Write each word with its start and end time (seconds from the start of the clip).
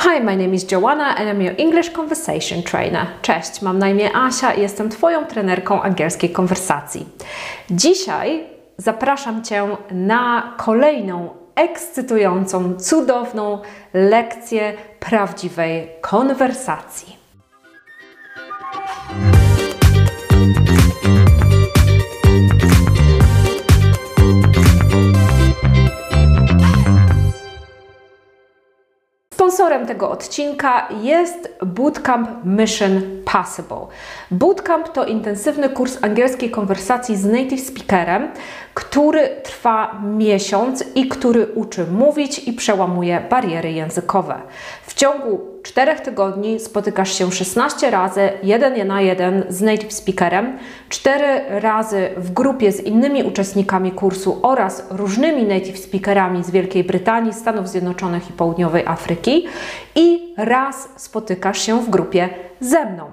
Hi, 0.00 0.20
my 0.20 0.36
name 0.36 0.54
is 0.54 0.64
Joanna 0.72 1.14
and 1.16 1.28
I'm 1.28 1.42
your 1.42 1.54
English 1.58 1.90
Conversation 1.90 2.62
Trainer. 2.62 3.06
Cześć, 3.22 3.62
mam 3.62 3.78
na 3.78 3.88
imię 3.88 4.10
Asia 4.16 4.52
i 4.52 4.60
jestem 4.60 4.88
Twoją 4.88 5.26
trenerką 5.26 5.82
angielskiej 5.82 6.30
konwersacji. 6.30 7.06
Dzisiaj 7.70 8.44
zapraszam 8.76 9.44
Cię 9.44 9.76
na 9.90 10.54
kolejną 10.56 11.30
ekscytującą, 11.54 12.76
cudowną 12.76 13.58
lekcję 13.94 14.72
prawdziwej 15.00 15.88
konwersacji. 16.00 17.16
Sponsorem 29.48 29.86
tego 29.86 30.10
odcinka 30.10 30.88
jest 31.02 31.48
Bootcamp 31.66 32.28
Mission 32.44 33.00
Possible. 33.24 33.86
Bootcamp 34.30 34.88
to 34.88 35.04
intensywny 35.04 35.68
kurs 35.68 35.98
angielskiej 36.02 36.50
konwersacji 36.50 37.16
z 37.16 37.24
native 37.24 37.60
speakerem, 37.60 38.28
który 38.78 39.28
trwa 39.42 40.00
miesiąc 40.04 40.84
i 40.94 41.08
który 41.08 41.46
uczy 41.46 41.86
mówić 41.86 42.38
i 42.38 42.52
przełamuje 42.52 43.20
bariery 43.30 43.72
językowe. 43.72 44.34
W 44.86 44.94
ciągu 44.94 45.40
4 45.62 45.96
tygodni 45.96 46.60
spotykasz 46.60 47.12
się 47.12 47.32
16 47.32 47.90
razy, 47.90 48.30
jeden 48.42 48.86
na 48.86 49.00
jeden 49.00 49.44
z 49.48 49.60
native 49.60 49.92
speakerem, 49.92 50.58
4 50.88 51.24
razy 51.48 52.08
w 52.16 52.32
grupie 52.32 52.72
z 52.72 52.80
innymi 52.80 53.24
uczestnikami 53.24 53.92
kursu 53.92 54.38
oraz 54.42 54.86
różnymi 54.90 55.44
native 55.44 55.78
speakerami 55.78 56.44
z 56.44 56.50
Wielkiej 56.50 56.84
Brytanii, 56.84 57.32
Stanów 57.32 57.68
Zjednoczonych 57.68 58.30
i 58.30 58.32
Południowej 58.32 58.86
Afryki 58.86 59.46
i 59.94 60.34
raz 60.36 60.88
spotykasz 60.96 61.62
się 61.62 61.82
w 61.82 61.90
grupie 61.90 62.28
ze 62.60 62.84
mną. 62.84 63.10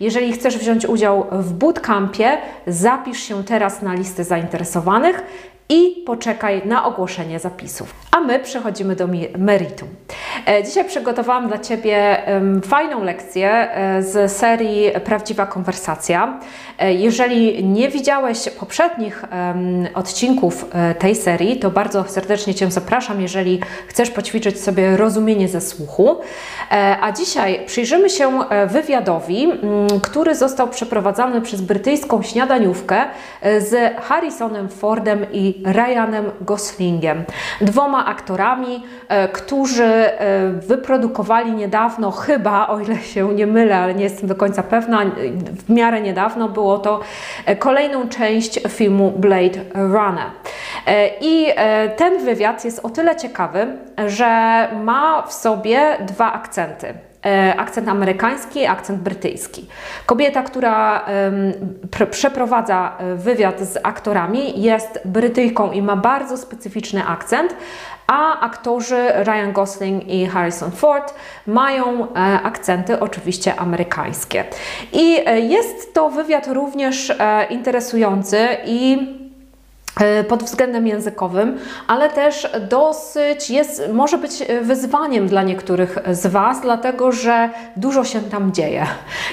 Jeżeli 0.00 0.32
chcesz 0.32 0.58
wziąć 0.58 0.86
udział 0.86 1.26
w 1.32 1.52
bootcampie, 1.52 2.38
zapisz 2.66 3.20
się 3.20 3.44
teraz 3.44 3.82
na 3.82 3.94
listę 3.94 4.24
zainteresowanych 4.24 5.22
i 5.68 6.02
poczekaj 6.06 6.62
na 6.64 6.84
ogłoszenie 6.84 7.38
zapisów. 7.38 7.94
A 8.10 8.20
my 8.20 8.38
przechodzimy 8.38 8.96
do 8.96 9.08
meritum. 9.38 9.88
E, 10.46 10.64
dzisiaj 10.64 10.84
przygotowałam 10.84 11.48
dla 11.48 11.58
Ciebie 11.58 12.22
fajną 12.64 13.04
lekcję 13.04 13.50
e, 13.50 14.02
z 14.02 14.32
serii 14.32 14.90
Prawdziwa 15.04 15.46
konwersacja. 15.46 16.40
E, 16.78 16.94
jeżeli 16.94 17.64
nie 17.64 17.88
widziałeś 17.88 18.48
poprzednich 18.60 19.24
odcinków 19.94 20.66
tej 20.98 21.14
serii, 21.14 21.58
to 21.58 21.70
bardzo 21.70 22.04
serdecznie 22.08 22.54
Cię 22.54 22.70
zapraszam, 22.70 23.20
jeżeli 23.20 23.60
chcesz 23.88 24.10
poćwiczyć 24.10 24.60
sobie 24.60 24.96
rozumienie 24.96 25.48
ze 25.48 25.60
słuchu. 25.60 26.16
A 27.00 27.12
dzisiaj 27.12 27.60
przyjrzymy 27.66 28.10
się 28.10 28.38
wywiadowi, 28.66 29.48
który 30.02 30.34
został 30.34 30.68
przeprowadzany 30.68 31.40
przez 31.40 31.60
brytyjską 31.60 32.22
śniadaniówkę 32.22 33.04
z 33.42 33.96
Harrisonem 34.00 34.68
Fordem 34.68 35.26
i 35.32 35.55
Ryanem 35.64 36.24
Goslingiem, 36.40 37.24
dwoma 37.60 38.06
aktorami, 38.06 38.82
którzy 39.32 40.10
wyprodukowali 40.68 41.52
niedawno, 41.52 42.10
chyba, 42.10 42.68
o 42.68 42.80
ile 42.80 42.96
się 42.96 43.34
nie 43.34 43.46
mylę, 43.46 43.76
ale 43.78 43.94
nie 43.94 44.04
jestem 44.04 44.28
do 44.28 44.34
końca 44.34 44.62
pewna, 44.62 45.02
w 45.66 45.70
miarę 45.70 46.00
niedawno 46.00 46.48
było 46.48 46.78
to 46.78 47.00
e, 47.46 47.56
kolejną 47.56 48.08
część 48.08 48.60
filmu 48.68 49.10
Blade 49.16 49.60
Runner. 49.74 50.30
E, 50.86 51.08
I 51.20 51.46
e, 51.56 51.88
ten 51.88 52.24
wywiad 52.24 52.64
jest 52.64 52.84
o 52.84 52.90
tyle 52.90 53.16
ciekawy, 53.16 53.66
że 54.06 54.68
ma 54.84 55.22
w 55.22 55.32
sobie 55.32 55.96
dwa 56.00 56.32
akcenty 56.32 56.94
akcent 57.56 57.88
amerykański, 57.88 58.66
akcent 58.66 59.00
brytyjski. 59.00 59.66
Kobieta, 60.06 60.42
która 60.42 61.06
przeprowadza 62.10 62.92
wywiad 63.16 63.60
z 63.60 63.78
aktorami, 63.82 64.62
jest 64.62 65.00
Brytyjką 65.04 65.72
i 65.72 65.82
ma 65.82 65.96
bardzo 65.96 66.36
specyficzny 66.36 67.06
akcent, 67.06 67.56
a 68.06 68.40
aktorzy 68.40 69.08
Ryan 69.24 69.52
Gosling 69.52 70.08
i 70.08 70.26
Harrison 70.26 70.70
Ford 70.70 71.14
mają 71.46 72.02
e, 72.02 72.16
akcenty 72.42 73.00
oczywiście 73.00 73.56
amerykańskie. 73.56 74.44
I 74.92 75.18
e, 75.26 75.40
jest 75.40 75.94
to 75.94 76.10
wywiad 76.10 76.46
również 76.46 77.10
e, 77.10 77.46
interesujący 77.50 78.48
i 78.64 78.98
E, 78.98 79.25
pod 80.28 80.42
względem 80.42 80.86
językowym, 80.86 81.58
ale 81.86 82.10
też 82.10 82.50
dosyć 82.68 83.50
jest, 83.50 83.82
może 83.92 84.18
być 84.18 84.32
wyzwaniem 84.62 85.26
dla 85.26 85.42
niektórych 85.42 85.98
z 86.10 86.26
Was, 86.26 86.60
dlatego 86.60 87.12
że 87.12 87.50
dużo 87.76 88.04
się 88.04 88.20
tam 88.20 88.52
dzieje. 88.52 88.86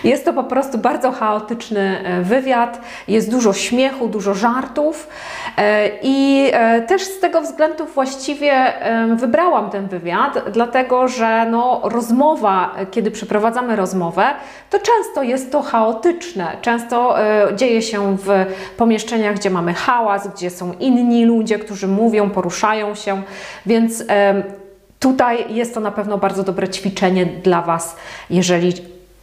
Jest 0.04 0.26
to 0.26 0.34
po 0.34 0.44
prostu 0.44 0.78
bardzo 0.78 1.12
chaotyczny 1.12 2.02
e, 2.04 2.22
wywiad, 2.22 2.82
jest 3.08 3.32
dużo 3.32 3.54
śmiechu, 3.54 4.08
dużo 4.08 4.34
żartów 4.34 5.10
e, 5.58 5.90
i 6.02 6.52
też 6.88 7.02
z 7.02 7.20
tego 7.20 7.42
względu 7.42 7.86
właściwie 7.86 8.74
wybrałam 9.16 9.70
ten 9.70 9.88
wywiad, 9.88 10.50
dlatego 10.52 11.08
że 11.08 11.46
no, 11.52 11.82
rozmowa, 11.84 12.76
kiedy 12.92 13.12
przeprowadzamy 13.12 13.76
rozmowę, 13.76 14.26
to 14.70 14.80
często 14.80 15.24
jest 15.24 15.52
to 15.52 15.62
chaotyczne, 15.62 16.48
często 16.62 17.16
dzieje 17.56 17.82
się 17.82 18.18
w 18.18 18.46
pomieszczeniach, 18.78 19.36
gdzie 19.36 19.50
mamy 19.50 19.74
hałas, 19.74 20.28
gdzie 20.28 20.50
są 20.54 20.74
inni 20.74 21.26
ludzie, 21.26 21.60
którzy 21.60 21.88
mówią, 21.88 22.30
poruszają 22.30 22.96
się, 22.96 23.22
więc 23.66 24.04
tutaj 25.00 25.56
jest 25.56 25.74
to 25.74 25.80
na 25.80 25.92
pewno 25.92 26.18
bardzo 26.18 26.44
dobre 26.44 26.70
ćwiczenie 26.70 27.26
dla 27.26 27.62
Was, 27.62 27.96
jeżeli 28.30 28.74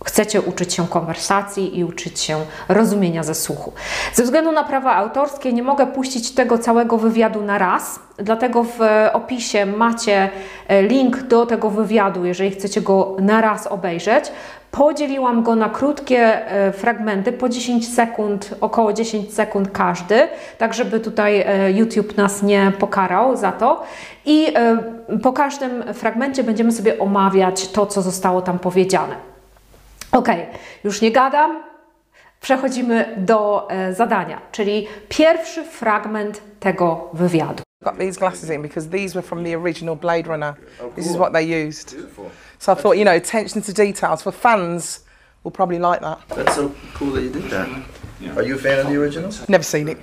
chcecie 0.05 0.41
uczyć 0.41 0.75
się 0.75 0.89
konwersacji 0.89 1.79
i 1.79 1.85
uczyć 1.85 2.21
się 2.21 2.39
rozumienia 2.69 3.23
ze 3.23 3.35
słuchu. 3.35 3.73
Ze 4.15 4.23
względu 4.23 4.53
na 4.53 4.65
prawa 4.65 4.95
autorskie 4.95 5.53
nie 5.53 5.63
mogę 5.63 5.87
puścić 5.87 6.31
tego 6.31 6.59
całego 6.59 6.99
wywiadu 6.99 7.43
na 7.43 7.59
raz, 7.59 8.01
dlatego 8.19 8.65
w 8.65 8.79
opisie 9.13 9.67
macie 9.67 10.31
e, 10.69 10.83
link 10.83 11.23
do 11.23 11.47
tego 11.47 11.71
wywiadu, 11.71 12.25
jeżeli 12.25 12.51
chcecie 12.51 12.81
go 12.81 13.17
na 13.21 13.41
raz 13.41 13.67
obejrzeć. 13.67 14.25
Podzieliłam 14.71 15.43
go 15.43 15.57
na 15.57 15.69
krótkie 15.69 16.51
e, 16.51 16.73
fragmenty, 16.73 17.33
po 17.33 17.49
10 17.49 17.95
sekund, 17.95 18.55
około 18.61 18.93
10 18.93 19.35
sekund 19.35 19.71
każdy, 19.73 20.29
tak 20.59 20.75
żeby 20.75 21.01
tutaj 21.01 21.41
e, 21.47 21.73
YouTube 21.73 22.17
nas 22.17 22.43
nie 22.43 22.73
pokarał 22.79 23.37
za 23.37 23.53
to. 23.53 23.83
I 24.27 24.55
po 25.23 25.33
każdym 25.33 25.95
fragmencie 25.95 26.45
będziemy 26.45 26.73
sobie 26.73 26.99
omawiać 26.99 27.69
to, 27.69 27.87
co 27.87 28.03
zostało 28.03 28.43
tam 28.43 28.59
powiedziane. 28.59 29.30
Ok, 30.13 30.29
już 30.85 31.01
nie 31.01 31.13
gadam. 31.13 31.63
Przechodzimy 32.41 33.15
do 33.17 33.69
e, 33.71 33.95
zadania, 33.95 34.41
czyli 34.53 34.89
pierwszy 35.09 35.65
fragment 35.65 36.41
tego 36.61 37.11
wywiadu. 37.13 37.63
got 37.83 37.99
these 37.99 38.19
glasses 38.19 38.51
in 38.51 38.61
because 38.63 38.91
these 38.91 39.15
were 39.15 39.23
from 39.23 39.43
the 39.43 39.55
original 39.55 39.97
Blade 39.97 40.27
Runner. 40.27 40.55
Oh, 40.81 40.93
this 40.97 41.07
is 41.07 41.17
what 41.17 41.33
they 41.33 41.43
used. 41.43 41.93
Beautiful. 41.93 42.31
So 42.59 42.73
I 42.73 42.75
thought, 42.75 42.99
you 42.99 43.05
know, 43.05 43.17
attention 43.17 43.63
to 43.63 43.73
details 43.73 44.23
for 44.23 44.33
fans 44.33 45.01
will 45.45 45.51
probably 45.51 45.79
like 45.79 46.01
that. 46.03 46.19
That's 46.29 46.57
so 46.57 46.75
cool 46.95 47.13
that 47.13 47.23
you 47.23 47.31
did 47.31 47.51
that. 47.51 47.69
Yeah. 48.21 48.37
Are 48.37 48.43
you 48.43 48.57
a 48.57 48.59
fan 48.59 48.81
of 48.81 48.89
the 48.89 48.97
original? 48.97 49.33
Never 49.49 49.65
seen 49.65 49.89
it. 49.89 49.99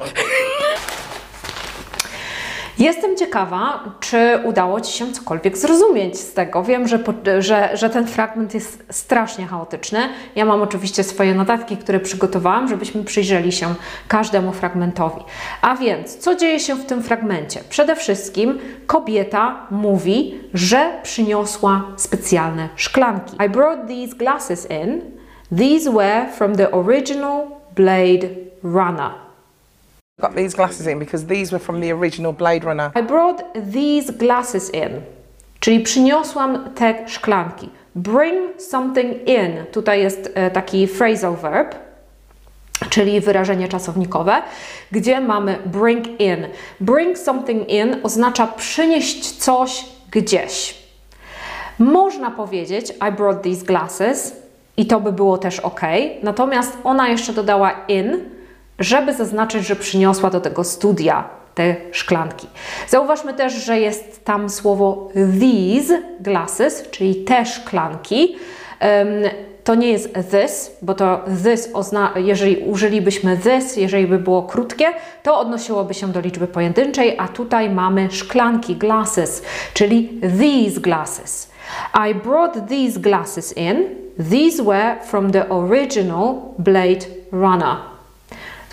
Jestem 2.79 3.15
ciekawa, 3.15 3.83
czy 3.99 4.39
udało 4.43 4.81
Ci 4.81 4.93
się 4.93 5.13
cokolwiek 5.13 5.57
zrozumieć 5.57 6.19
z 6.19 6.33
tego. 6.33 6.63
Wiem, 6.63 6.87
że, 6.87 6.99
że, 7.39 7.69
że 7.73 7.89
ten 7.89 8.07
fragment 8.07 8.53
jest 8.53 8.83
strasznie 8.89 9.47
chaotyczny. 9.47 9.99
Ja 10.35 10.45
mam 10.45 10.61
oczywiście 10.61 11.03
swoje 11.03 11.35
notatki, 11.35 11.77
które 11.77 11.99
przygotowałam, 11.99 12.67
żebyśmy 12.67 13.03
przyjrzeli 13.03 13.51
się 13.51 13.75
każdemu 14.07 14.51
fragmentowi. 14.51 15.21
A 15.61 15.75
więc, 15.75 16.17
co 16.17 16.35
dzieje 16.35 16.59
się 16.59 16.75
w 16.75 16.85
tym 16.85 17.03
fragmencie? 17.03 17.59
Przede 17.69 17.95
wszystkim 17.95 18.59
kobieta 18.87 19.67
mówi, 19.71 20.39
że 20.53 20.99
przyniosła 21.03 21.83
specjalne 21.95 22.69
szklanki. 22.75 23.35
I 23.45 23.49
brought 23.49 23.87
these 23.87 24.15
glasses 24.15 24.67
in. 24.71 25.01
These 25.57 25.91
were 25.91 26.25
from 26.31 26.55
the 26.55 26.71
original 26.71 27.47
Blade 27.75 28.27
Runner 28.63 29.26
got 30.19 30.35
these 30.35 30.55
glasses 30.55 30.87
in 30.87 30.97
because 30.97 31.27
these 31.27 31.51
were 31.51 31.59
from 31.59 31.79
the 31.79 31.91
original 31.91 32.33
Blade 32.33 32.63
Runner. 32.63 32.91
I 32.95 33.01
brought 33.01 33.43
these 33.71 34.09
glasses 34.09 34.69
in, 34.73 35.01
czyli 35.59 35.79
przyniosłam 35.79 36.73
te 36.75 37.07
szklanki. 37.07 37.69
Bring 37.95 38.61
something 38.61 39.27
in, 39.27 39.65
tutaj 39.71 40.01
jest 40.01 40.31
e, 40.35 40.51
taki 40.51 40.87
phrasal 40.87 41.35
verb, 41.35 41.75
czyli 42.89 43.21
wyrażenie 43.21 43.67
czasownikowe, 43.67 44.41
gdzie 44.91 45.21
mamy 45.21 45.57
bring 45.65 46.19
in. 46.19 46.47
Bring 46.79 47.17
something 47.17 47.69
in 47.69 47.95
oznacza 48.03 48.47
przynieść 48.47 49.31
coś 49.31 49.85
gdzieś. 50.11 50.77
Można 51.79 52.31
powiedzieć 52.31 52.93
I 53.09 53.11
brought 53.11 53.43
these 53.43 53.65
glasses 53.65 54.35
i 54.77 54.85
to 54.85 54.99
by 54.99 55.11
było 55.11 55.37
też 55.37 55.59
ok, 55.59 55.81
natomiast 56.23 56.77
ona 56.83 57.09
jeszcze 57.09 57.33
dodała 57.33 57.71
in, 57.87 58.36
żeby 58.79 59.13
zaznaczyć, 59.13 59.67
że 59.67 59.75
przyniosła 59.75 60.29
do 60.29 60.41
tego 60.41 60.63
studia 60.63 61.29
te 61.55 61.75
szklanki. 61.91 62.47
Zauważmy 62.87 63.33
też, 63.33 63.53
że 63.53 63.79
jest 63.79 64.25
tam 64.25 64.49
słowo 64.49 65.09
these 65.13 66.01
glasses, 66.19 66.89
czyli 66.91 67.15
te 67.15 67.45
szklanki. 67.45 68.35
To 69.63 69.75
nie 69.75 69.91
jest 69.91 70.13
this, 70.13 70.71
bo 70.81 70.93
to 70.93 71.25
this, 71.43 71.69
jeżeli 72.15 72.57
użylibyśmy 72.57 73.37
this, 73.37 73.77
jeżeli 73.77 74.07
by 74.07 74.19
było 74.19 74.43
krótkie, 74.43 74.85
to 75.23 75.39
odnosiłoby 75.39 75.93
się 75.93 76.07
do 76.07 76.19
liczby 76.19 76.47
pojedynczej, 76.47 77.15
a 77.19 77.27
tutaj 77.27 77.69
mamy 77.69 78.11
szklanki, 78.11 78.75
glasses, 78.75 79.43
czyli 79.73 80.21
these 80.21 80.81
glasses. 80.81 81.51
I 82.09 82.15
brought 82.15 82.69
these 82.69 82.99
glasses 82.99 83.57
in. 83.57 83.85
These 84.29 84.63
were 84.63 84.95
from 85.03 85.31
the 85.31 85.49
original 85.49 86.35
Blade 86.57 87.05
Runner. 87.31 87.96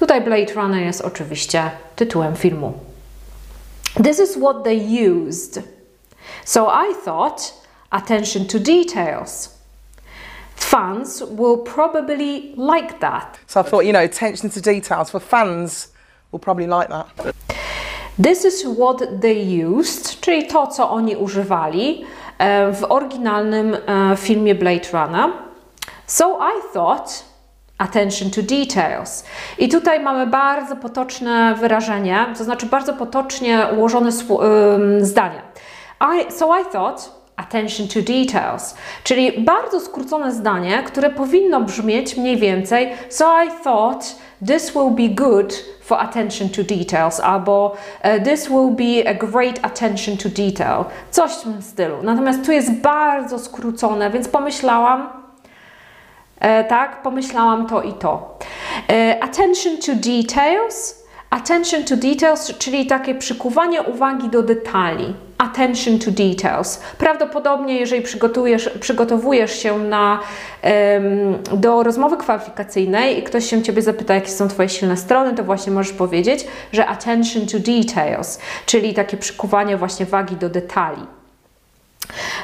Tutaj 0.05 0.21
Blade 0.21 0.55
Runner 0.55 0.83
jest 0.83 1.01
oczywiście 1.01 1.71
tytułem 1.97 2.37
filmu. 2.37 2.73
This 4.03 4.21
is 4.21 4.37
what 4.37 4.65
they 4.65 5.07
used. 5.09 5.63
So 6.45 6.73
I 6.89 6.95
thought, 7.05 7.55
attention 7.91 8.47
to 8.47 8.59
details. 8.59 9.51
Fans 10.57 11.23
will 11.31 11.59
probably 11.59 12.55
like 12.57 12.99
that. 13.01 13.39
So 13.47 13.61
I 13.61 13.65
thought, 13.65 13.85
you 13.85 13.93
know, 13.93 14.05
attention 14.05 14.51
to 14.51 14.61
details 14.61 15.11
for 15.11 15.21
fans 15.21 15.93
will 16.33 16.41
probably 16.41 16.67
like 16.67 16.89
that. 16.89 17.07
This 18.23 18.45
is 18.45 18.65
what 18.79 19.21
they 19.21 19.65
used, 19.67 20.21
czyli 20.21 20.47
to, 20.47 20.67
co 20.67 20.91
oni 20.91 21.17
używali 21.17 22.05
e, 22.39 22.73
w 22.73 22.85
oryginalnym 22.89 23.75
e, 23.75 24.17
filmie 24.17 24.55
Blade 24.55 24.89
Runner. 24.93 25.31
So 26.07 26.39
I 26.39 26.73
thought, 26.73 27.34
attention 27.79 28.31
to 28.31 28.43
details. 28.43 29.25
I 29.59 29.69
tutaj 29.69 30.01
mamy 30.01 30.27
bardzo 30.27 30.77
potoczne 30.77 31.55
wyrażenie, 31.55 32.27
to 32.39 32.45
znaczy 32.45 32.67
bardzo 32.67 32.93
potocznie 32.93 33.67
ułożone 33.77 34.13
zdanie. 35.01 35.43
I, 36.01 36.33
so 36.33 36.59
I 36.61 36.65
thought, 36.73 37.11
attention 37.37 37.89
to 37.89 38.01
details, 38.01 38.75
czyli 39.05 39.33
bardzo 39.45 39.81
skrócone 39.81 40.33
zdanie, 40.33 40.83
które 40.87 41.11
powinno 41.11 41.61
brzmieć 41.61 42.17
mniej 42.17 42.37
więcej 42.37 42.93
so 43.09 43.43
I 43.45 43.49
thought 43.65 44.17
this 44.47 44.73
will 44.73 44.91
be 44.91 45.09
good 45.09 45.65
for 45.81 46.01
attention 46.01 46.49
to 46.49 46.63
details 46.63 47.21
albo 47.21 47.77
uh, 48.05 48.25
this 48.25 48.49
will 48.49 48.71
be 48.71 49.11
a 49.11 49.15
great 49.15 49.59
attention 49.63 50.17
to 50.17 50.29
detail, 50.29 50.85
coś 51.11 51.33
w 51.33 51.43
tym 51.43 51.63
stylu. 51.63 51.97
Natomiast 52.03 52.45
tu 52.45 52.53
jest 52.53 52.73
bardzo 52.73 53.39
skrócone, 53.39 54.11
więc 54.11 54.29
pomyślałam, 54.29 55.03
e, 55.03 55.24
tak, 56.69 57.03
pomyślałam 57.03 57.67
to 57.67 57.83
i 57.83 57.93
to. 57.93 58.39
E, 58.91 59.23
attention 59.23 59.77
to 59.77 59.93
details, 59.95 61.05
attention 61.31 61.85
to 61.85 61.97
details, 61.97 62.59
czyli 62.59 62.87
takie 62.87 63.15
przykuwanie 63.15 63.83
uwagi 63.83 64.29
do 64.29 64.43
detali 64.43 65.15
attention 65.39 65.99
to 65.99 66.11
details. 66.11 66.81
Prawdopodobnie, 66.99 67.79
jeżeli 67.79 68.03
przygotujesz, 68.03 68.71
przygotowujesz 68.81 69.59
się 69.59 69.79
na, 69.79 70.21
do 71.53 71.83
rozmowy 71.83 72.17
kwalifikacyjnej 72.17 73.19
i 73.19 73.23
ktoś 73.23 73.51
się 73.51 73.63
Ciebie 73.63 73.83
zapyta, 73.83 74.15
jakie 74.15 74.29
są 74.29 74.49
Twoje 74.49 74.69
silne 74.69 74.97
strony, 74.97 75.35
to 75.35 75.45
właśnie 75.45 75.73
możesz 75.73 75.93
powiedzieć, 75.93 76.47
że 76.73 76.87
attention 76.87 77.47
to 77.47 77.59
details, 77.59 78.39
czyli 78.67 78.95
takie 78.95 79.17
przykuwanie 79.17 79.77
właśnie 79.77 80.07
wagi 80.07 80.37
do 80.37 80.49
detali. 80.49 81.07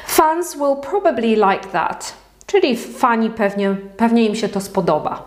Fans 0.05 0.55
will 0.55 0.75
probably 0.89 1.27
like 1.27 1.67
that, 1.71 2.13
czyli 2.51 2.77
fani 2.77 3.29
pewnie, 3.29 3.75
pewnie 3.97 4.25
im 4.25 4.35
się 4.35 4.49
to 4.49 4.61
spodoba. 4.61 5.23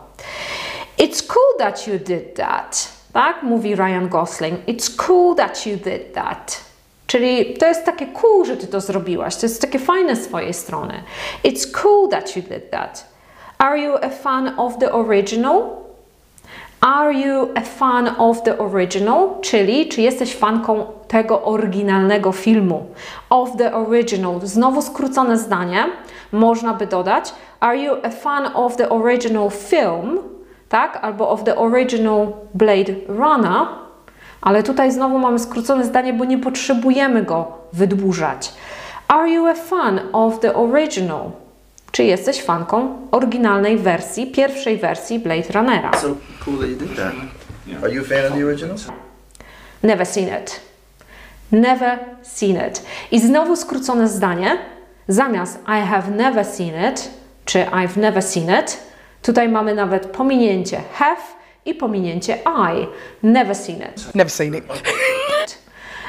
It's 0.99 1.27
cool 1.27 1.59
that 1.59 1.87
you 1.87 1.99
did 1.99 2.35
that, 2.35 2.89
tak? 3.13 3.43
Mówi 3.43 3.77
Ryan 3.77 4.09
Gosling. 4.09 4.67
It's 4.67 4.97
cool 4.97 5.37
that 5.37 5.67
you 5.67 5.77
did 5.77 6.13
that. 6.15 6.61
Czyli 7.07 7.55
to 7.55 7.67
jest 7.67 7.85
takie 7.85 8.07
cool, 8.07 8.45
że 8.45 8.57
ty 8.57 8.67
to 8.67 8.81
zrobiłaś. 8.81 9.37
To 9.37 9.47
jest 9.47 9.61
takie 9.61 9.79
fajne 9.79 10.17
z 10.17 10.29
twojej 10.29 10.55
strony. 10.55 11.03
It's 11.45 11.83
cool 11.83 12.09
that 12.09 12.37
you 12.37 12.43
did 12.43 12.71
that. 12.71 13.07
Are 13.59 13.79
you 13.79 13.95
a 14.03 14.09
fan 14.09 14.55
of 14.57 14.79
the 14.79 14.93
original? 14.93 15.63
Are 16.81 17.13
you 17.15 17.49
a 17.55 17.61
fan 17.61 18.15
of 18.19 18.43
the 18.43 18.59
original? 18.59 19.29
Czyli 19.41 19.89
czy 19.89 20.03
jesteś 20.03 20.35
fanką 20.37 20.87
tego 21.09 21.43
oryginalnego 21.43 22.33
filmu? 22.33 22.87
Of 23.31 23.57
the 23.57 23.75
original. 23.75 24.41
Znowu 24.43 24.83
skrócone 24.83 25.39
zdanie. 25.39 25.85
Można 26.33 26.75
by 26.75 26.87
dodać 26.87 27.35
Are 27.61 27.79
you 27.79 27.97
a 28.03 28.11
fan 28.11 28.51
of 28.55 28.77
the 28.77 28.89
original 28.91 29.51
film? 29.51 30.19
Tak? 30.69 30.99
Albo 31.03 31.31
of 31.31 31.45
the 31.45 31.57
original 31.57 32.27
Blade 32.55 32.95
Runner? 33.09 33.67
Ale 34.41 34.63
tutaj 34.63 34.93
znowu 34.93 35.19
mamy 35.19 35.39
skrócone 35.39 35.85
zdanie, 35.85 36.13
bo 36.13 36.25
nie 36.25 36.39
potrzebujemy 36.39 37.23
go 37.23 37.53
wydłużać. 37.73 38.53
Are 39.09 39.31
you 39.31 39.47
a 39.47 39.55
fan 39.55 40.01
of 40.13 40.41
the 40.41 40.55
original? 40.55 41.31
Czy 41.93 42.05
jesteś 42.05 42.43
fanką 42.43 42.97
oryginalnej 43.11 43.79
wersji, 43.79 44.27
pierwszej 44.27 44.79
wersji 44.79 45.19
Blade 45.19 45.53
Runnera? 45.53 45.93
So 45.93 46.09
cool 46.45 46.59
that 46.59 46.69
you 46.69 46.77
did 46.77 46.97
that. 46.97 47.13
Are 47.83 47.95
you 47.95 48.03
a 48.03 48.05
fan 48.05 48.33
of 48.33 48.39
the 48.39 48.45
original? 48.45 48.77
Never 49.83 50.07
seen 50.07 50.29
it. 50.29 50.61
Never 51.53 51.99
seen 52.23 52.57
it. 52.69 52.83
I 53.11 53.21
znowu 53.21 53.57
skrócone 53.57 54.09
zdanie. 54.09 54.59
Zamiast 55.09 55.59
I 55.67 55.81
have 55.81 56.11
never 56.11 56.45
seen 56.45 56.91
it, 56.93 57.11
czy 57.45 57.59
I've 57.59 57.97
never 57.97 58.23
seen 58.23 58.51
it, 58.61 58.79
tutaj 59.23 59.49
mamy 59.49 59.75
nawet 59.75 60.07
pominięcie 60.07 60.81
have 60.93 61.21
i 61.65 61.75
pominięcie 61.75 62.39
I. 62.47 62.87
Never 63.23 63.57
seen 63.57 63.79
it. 63.79 64.15
Never 64.15 64.31
seen 64.31 64.55
it. 64.55 64.65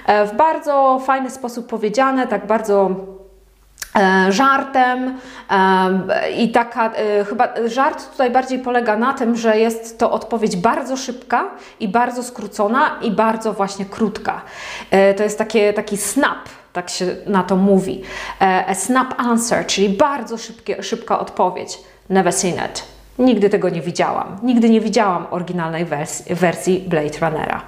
E, 0.06 0.26
w 0.26 0.36
bardzo 0.36 1.02
fajny 1.06 1.30
sposób 1.30 1.68
powiedziane, 1.68 2.28
tak 2.28 2.48
bardzo 2.48 2.92
żartem 4.30 5.18
e, 5.50 6.32
i 6.32 6.52
taka 6.52 6.92
chyba 7.30 7.48
żart 7.66 8.12
tutaj 8.12 8.32
bardziej 8.32 8.60
polega 8.60 8.98
na 8.98 9.14
tym, 9.14 9.36
że 9.36 9.60
jest 9.60 10.00
to 10.00 10.12
odpowiedź 10.12 10.56
bardzo 10.56 10.98
szybka 10.98 11.46
i 11.80 11.88
bardzo 11.88 12.24
skrócona 12.24 13.00
i 13.02 13.12
bardzo 13.12 13.54
właśnie 13.54 13.86
krótka. 13.86 14.42
To 15.18 15.24
jest 15.24 15.38
takie, 15.38 15.74
taki 15.74 15.98
snap, 15.98 16.50
tak 16.74 16.90
się 16.90 17.06
na 17.28 17.44
to 17.44 17.56
mówi. 17.56 18.02
A 18.68 18.74
snap 18.74 19.14
answer, 19.18 19.66
czyli 19.66 19.90
bardzo 19.90 20.38
szybkie, 20.38 20.84
szybka 20.84 21.20
odpowiedź. 21.20 21.80
Never 22.10 22.34
seen 22.34 22.56
it. 22.56 22.84
Nigdy 23.20 23.50
tego 23.50 23.70
nie 23.70 23.82
widziałam. 23.82 24.38
Nigdy 24.44 24.70
nie 24.70 24.82
widziałam 24.82 25.28
oryginalnej 25.32 25.86
wersji, 25.86 26.36
wersji 26.36 26.86
Blade 26.88 27.20
Runnera. 27.22 27.62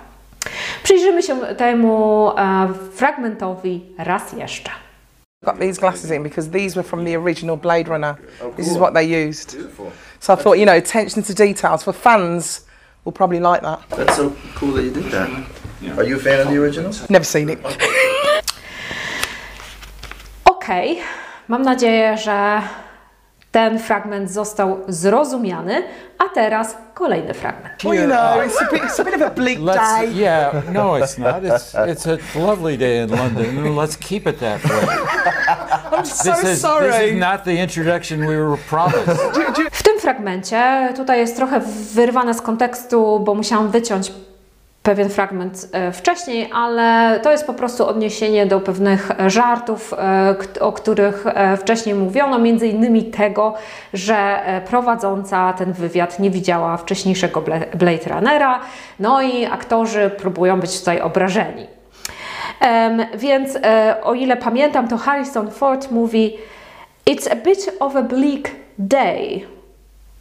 Przyjrzymy 0.83 1.23
się 1.23 1.39
temu 1.39 2.29
e, 2.37 2.67
fragmentowi 2.95 3.85
raz 3.97 4.33
jeszcze. 4.33 4.69
Got 5.45 5.59
these 5.59 5.77
glasses 5.77 6.09
in 6.11 6.23
because 6.23 6.49
these 6.49 6.75
were 6.75 6.83
from 6.83 7.03
the 7.03 7.13
original 7.15 7.55
Blade 7.55 7.87
Runner. 7.87 8.17
Oh, 8.41 8.51
this 8.57 8.67
is 8.67 8.77
what 8.77 8.93
they 8.93 9.03
used. 9.03 9.55
So 10.19 10.33
I 10.33 10.35
thought, 10.35 10.53
you 10.53 10.65
know, 10.65 10.75
attention 10.75 11.21
to 11.23 11.33
details 11.33 11.83
for 11.83 11.93
fans 11.93 12.65
will 13.05 13.11
probably 13.11 13.39
like 13.39 13.61
that. 13.61 13.87
That's 13.91 14.15
so 14.15 14.35
cool 14.55 14.73
that 14.73 14.83
you 14.83 14.91
did 14.91 15.11
that. 15.11 15.29
Are 15.95 16.03
you 16.03 16.17
a 16.17 16.19
fan 16.19 16.39
of 16.39 16.47
the 16.47 16.57
original? 16.57 16.91
Never 17.09 17.23
seen 17.23 17.49
it. 17.49 17.59
Okej, 17.63 17.85
okay. 20.49 20.97
mam 21.47 21.61
nadzieję, 21.61 22.17
że 22.17 22.61
ten 23.57 23.79
fragment 23.79 24.31
został 24.31 24.77
zrozumiany, 24.87 25.83
a 26.17 26.29
teraz 26.33 26.75
kolejny 26.93 27.33
fragment. 27.33 27.83
Well, 27.83 27.95
you 27.95 28.07
know, 28.07 28.45
it's 28.45 28.61
a 28.61 28.71
bit, 28.71 28.83
it's 28.83 28.99
a 28.99 29.03
bit 29.03 29.15
of 29.15 29.21
a 29.21 29.29
bleak 29.29 29.59
let's, 29.59 29.99
day. 29.99 30.13
Yeah, 30.13 30.63
no, 30.71 30.97
it's 30.97 31.17
not. 31.17 31.43
It's, 31.43 31.75
it's 31.87 32.07
a 32.07 32.39
lovely 32.39 32.77
day 32.77 33.03
in 33.03 33.09
London. 33.09 33.75
Let's 33.75 33.97
keep 33.97 34.27
it 34.27 34.39
that 34.39 34.63
way. 34.63 34.87
I'm 35.97 36.05
so 36.05 36.31
this 36.31 36.43
is, 36.43 36.61
sorry. 36.61 36.87
This 36.87 37.13
is 37.13 37.19
not 37.19 37.45
the 37.45 37.57
introduction 37.57 38.19
we 38.19 38.35
were 38.35 38.57
promised. 38.69 39.21
W 39.71 39.83
tym 39.83 39.99
fragmencie, 39.99 40.93
tutaj 40.95 41.19
jest 41.19 41.35
trochę 41.35 41.61
wyrwane 41.93 42.33
z 42.33 42.41
kontekstu, 42.41 43.19
bo 43.19 43.35
musiałam 43.35 43.71
wyciąć 43.71 44.11
pewien 44.87 45.09
fragment 45.09 45.69
e, 45.71 45.91
wcześniej, 45.91 46.49
ale 46.53 47.19
to 47.23 47.31
jest 47.31 47.47
po 47.47 47.53
prostu 47.53 47.87
odniesienie 47.87 48.45
do 48.45 48.59
pewnych 48.59 49.11
żartów, 49.27 49.93
e, 49.93 50.35
o 50.59 50.71
których 50.71 51.27
e, 51.27 51.57
wcześniej 51.57 51.95
mówiono, 51.95 52.39
między 52.39 52.67
innymi 52.67 53.03
tego, 53.03 53.53
że 53.93 54.39
prowadząca 54.69 55.53
ten 55.53 55.73
wywiad 55.73 56.19
nie 56.19 56.29
widziała 56.29 56.77
wcześniejszego 56.77 57.41
Blade 57.73 58.09
Runnera, 58.09 58.59
no 58.99 59.21
i 59.21 59.45
aktorzy 59.45 60.11
próbują 60.17 60.59
być 60.59 60.79
tutaj 60.79 61.01
obrażeni. 61.01 61.67
Więc 63.17 63.57
o 64.03 64.13
ile 64.13 64.37
pamiętam, 64.37 64.87
to 64.87 64.97
Harrison 64.97 65.51
Ford 65.51 65.91
mówi 65.91 66.37
It's 67.09 67.31
a 67.31 67.35
bit 67.35 67.69
of 67.79 67.95
a 67.95 68.01
bleak 68.01 68.49
day 68.77 69.56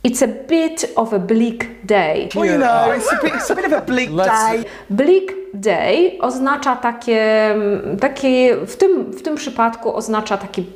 It's 0.07 0.23
a 0.23 0.29
bit 0.29 0.93
of 0.97 1.13
a 1.13 1.19
bleak 1.19 1.85
day. 1.85 2.29
Well, 2.35 2.47
you 2.47 2.59
know, 2.59 2.93
it's 2.93 3.13
a 3.13 3.19
bit, 3.23 3.35
it's 3.35 3.51
a 3.51 3.55
bit 3.57 3.65
of 3.65 3.73
a 3.73 3.81
bleak 3.81 4.11
day. 4.11 4.65
Bleak 4.91 5.33
day 5.55 6.19
oznacza 6.21 6.77
takie, 6.77 7.55
takie 8.01 8.57
w, 8.67 8.77
tym, 8.77 9.13
w 9.13 9.23
tym 9.23 9.37
przypadku 9.37 9.97
oznacza 9.97 10.37
taki 10.37 10.67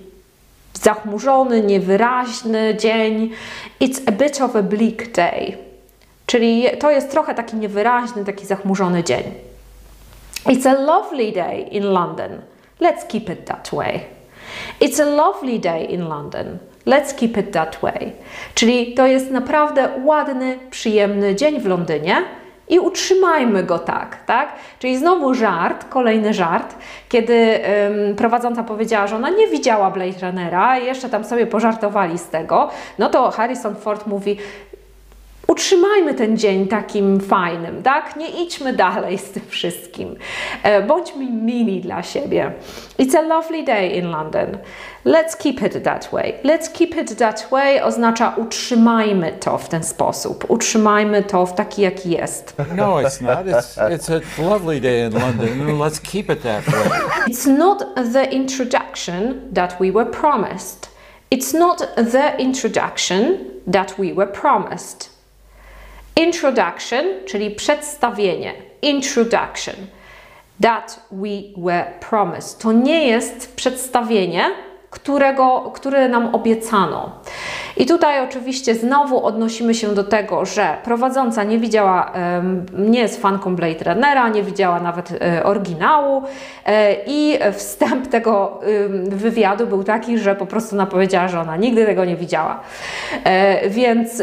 zachmurzony, 0.75 1.63
niewyraźny 1.63 2.77
dzień. 2.77 3.31
It's 3.81 4.01
a 4.07 4.13
bit 4.13 4.41
of 4.41 4.57
a 4.57 4.63
bleak 4.63 5.13
day. 5.13 5.57
Czyli 6.27 6.65
to 6.79 6.91
jest 6.91 7.11
trochę 7.11 7.35
taki 7.35 7.57
niewyraźny, 7.57 8.25
taki 8.25 8.47
zachmurzony 8.47 9.05
dzień. 9.05 9.23
It's 10.47 10.69
a 10.69 10.75
lovely 10.75 11.33
day 11.33 11.61
in 11.61 11.85
London. 11.85 12.43
Let's 12.81 13.07
keep 13.09 13.31
it 13.31 13.45
that 13.45 13.71
way. 13.73 14.01
It's 14.81 15.03
a 15.03 15.05
lovely 15.05 15.61
day 15.61 15.85
in 15.85 16.09
London. 16.09 16.59
Let's 16.91 17.15
keep 17.15 17.37
it 17.37 17.53
that 17.53 17.79
way. 17.83 18.13
Czyli 18.55 18.95
to 18.95 19.07
jest 19.07 19.31
naprawdę 19.31 19.89
ładny, 20.05 20.59
przyjemny 20.71 21.35
dzień 21.35 21.61
w 21.61 21.67
Londynie 21.67 22.17
i 22.69 22.79
utrzymajmy 22.79 23.63
go 23.63 23.79
tak, 23.79 24.17
tak? 24.27 24.53
Czyli 24.79 24.97
znowu 24.99 25.35
żart, 25.35 25.85
kolejny 25.89 26.35
żart, 26.35 26.75
kiedy 27.09 27.61
ym, 28.09 28.17
prowadząca 28.17 28.63
powiedziała, 28.63 29.07
że 29.07 29.17
ona 29.17 29.31
nie 29.31 29.47
widziała 29.47 29.91
Blade 29.91 30.27
Runnera 30.27 30.79
jeszcze 30.79 31.09
tam 31.09 31.25
sobie 31.25 31.47
pożartowali 31.47 32.19
z 32.19 32.29
tego, 32.29 32.71
no 32.99 33.09
to 33.09 33.31
Harrison 33.31 33.77
Ford 33.77 34.07
mówi, 34.07 34.37
utrzymajmy 35.47 36.15
ten 36.15 36.37
dzień 36.37 36.69
takim 36.69 37.21
fajnym, 37.21 37.83
tak? 37.83 38.17
Nie 38.17 38.29
idźmy 38.29 38.73
dalej 38.73 39.19
z 39.19 39.31
tym 39.31 39.43
wszystkim. 39.49 40.17
E, 40.63 40.83
Bądźmy 40.83 41.25
mili 41.31 41.81
dla 41.81 42.03
siebie. 42.03 42.53
It's 42.99 43.19
a 43.19 43.21
lovely 43.23 43.65
day 43.65 43.97
in 43.97 44.11
London. 44.11 44.59
Let's 45.05 45.37
keep 45.37 45.63
it 45.63 45.85
that 45.85 46.09
way. 46.13 46.35
Let's 46.45 46.69
keep 46.73 46.97
it 46.97 47.19
that 47.19 47.49
way 47.51 47.83
oznacza 47.83 48.35
utrzymajmy 48.37 49.33
to 49.33 49.59
w 49.59 49.69
ten 49.69 49.85
sposób. 49.85 50.45
Utrzymajmy 50.49 51.23
to 51.23 51.47
w 51.47 51.55
taki, 51.55 51.83
jaki 51.83 52.11
jest. 52.11 52.55
No, 52.77 53.01
it's 53.03 53.23
not. 53.23 53.47
It's, 53.47 53.79
it's 53.91 54.11
a 54.11 54.43
lovely 54.51 54.81
day 54.81 55.07
in 55.07 55.13
London. 55.13 55.79
Let's 55.79 56.01
keep 56.01 56.31
it 56.31 56.43
that 56.43 56.67
way. 56.67 57.01
It's 57.29 57.47
not 57.59 57.85
the 58.13 58.25
introduction 58.25 59.41
that 59.55 59.81
we 59.81 59.93
were 59.93 60.11
promised. 60.11 60.91
It's 61.31 61.59
not 61.59 61.79
the 61.97 62.37
introduction 62.39 63.39
that 63.73 63.99
we 63.99 64.13
were 64.15 64.27
promised. 64.33 65.11
Introduction, 66.17 67.05
czyli 67.27 67.51
przedstawienie. 67.51 68.55
Introduction. 68.83 69.75
That 70.63 71.01
we 71.13 71.29
were 71.57 71.85
promised. 72.11 72.59
To 72.59 72.73
nie 72.73 73.07
jest 73.09 73.57
przedstawienie, 73.57 74.45
którego, 74.91 75.71
które 75.75 76.09
nam 76.09 76.35
obiecano. 76.35 77.11
I 77.77 77.87
tutaj 77.87 78.25
oczywiście 78.25 78.75
znowu 78.75 79.25
odnosimy 79.27 79.75
się 79.75 79.95
do 79.95 80.05
tego, 80.05 80.45
że 80.45 80.77
prowadząca 80.85 81.45
nie 81.45 81.59
widziała, 81.59 82.13
nie 82.79 83.01
jest 83.01 83.23
fanką 83.23 83.57
Blade 83.57 83.85
Runnera, 83.85 84.29
nie 84.29 84.43
widziała 84.43 84.81
nawet 84.81 85.13
e, 85.13 85.45
oryginału 85.45 86.23
e, 86.67 86.97
i 87.07 87.39
wstęp 87.53 88.07
tego 88.07 88.61
wywiadu 89.03 89.67
był 89.67 89.85
taki, 89.85 90.19
że 90.19 90.35
po 90.35 90.47
prostu 90.47 90.77
ona 90.77 90.87
powiedziała, 90.87 91.29
że 91.29 91.41
ona 91.41 91.57
nigdy 91.57 91.87
tego 91.87 92.05
nie 92.05 92.17
widziała. 92.17 92.61
E, 93.25 93.69
Więc 93.69 94.23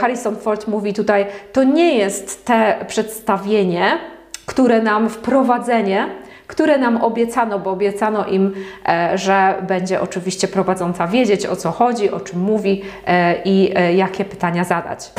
Harrison 0.00 0.36
Ford 0.36 0.68
mówi 0.68 0.94
tutaj, 0.94 1.26
to 1.52 1.64
nie 1.64 1.98
jest 1.98 2.44
te 2.44 2.84
przedstawienie, 2.88 3.98
które 4.46 4.82
nam 4.82 5.10
wprowadzenie, 5.10 6.08
które 6.46 6.78
nam 6.78 6.96
obiecano, 6.96 7.58
bo 7.58 7.70
obiecano 7.70 8.26
im, 8.26 8.54
e, 8.88 9.18
że 9.18 9.54
będzie 9.68 10.00
oczywiście 10.00 10.48
prowadząca 10.48 11.06
wiedzieć 11.06 11.46
o 11.46 11.56
co 11.56 11.72
chodzi, 11.72 12.10
o 12.10 12.20
czym 12.20 12.40
mówi 12.40 12.82
e, 13.06 13.42
i 13.44 13.72
e, 13.74 13.94
jakie 13.94 14.24
pytania 14.24 14.64
zadać. 14.64 15.00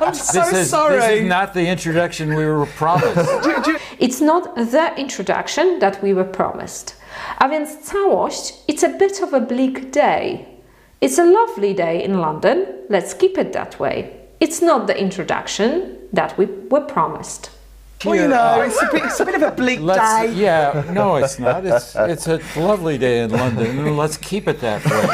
I'm 0.00 0.14
so 0.14 0.40
This 0.40 0.52
is, 0.52 0.58
this 0.58 0.70
sorry. 0.70 1.16
is 1.16 1.28
not 1.28 1.52
the 1.52 1.62
introduction 1.62 2.28
we 2.28 2.46
were 2.46 2.66
promised. 2.78 3.48
It's 4.00 4.24
not 4.24 4.54
the 4.54 4.90
introduction 4.96 5.80
that 5.80 6.02
we 6.02 6.14
were 6.14 6.28
promised. 6.28 6.96
A 7.38 7.48
więc 7.48 7.78
całość, 7.82 8.54
it's 8.68 8.84
a 8.84 8.98
bit 8.98 9.22
of 9.22 9.34
a 9.34 9.40
bleak 9.40 9.90
day. 9.90 10.44
It's 11.00 11.18
a 11.18 11.24
lovely 11.24 11.74
day 11.74 12.04
in 12.04 12.20
London. 12.20 12.66
Let's 12.90 13.18
keep 13.18 13.38
it 13.38 13.52
that 13.52 13.80
way. 13.80 14.04
It's 14.40 14.62
not 14.62 14.86
the 14.86 15.00
introduction 15.00 15.82
that 16.14 16.38
we 16.38 16.46
were 16.70 16.86
promised. 16.86 17.57
Well, 18.04 18.14
you 18.14 18.28
know, 18.28 18.62
it's 18.62 18.80
a 18.80 18.88
bit, 18.92 19.04
it's 19.04 19.20
a 19.20 19.24
bit 19.24 19.34
of 19.34 19.42
a 19.42 19.50
bleak 19.50 19.80
Let's, 19.80 20.00
day. 20.22 20.32
yeah, 20.34 20.84
no, 20.92 21.16
it's 21.16 21.38
not. 21.38 21.64
It's, 21.66 21.96
it's 21.96 22.28
a 22.28 22.38
lovely 22.60 22.96
day 22.98 23.22
in 23.24 23.30
London. 23.32 23.96
Let's 23.96 24.16
keep 24.16 24.46
it 24.48 24.60
that 24.60 24.84
way. 24.84 25.06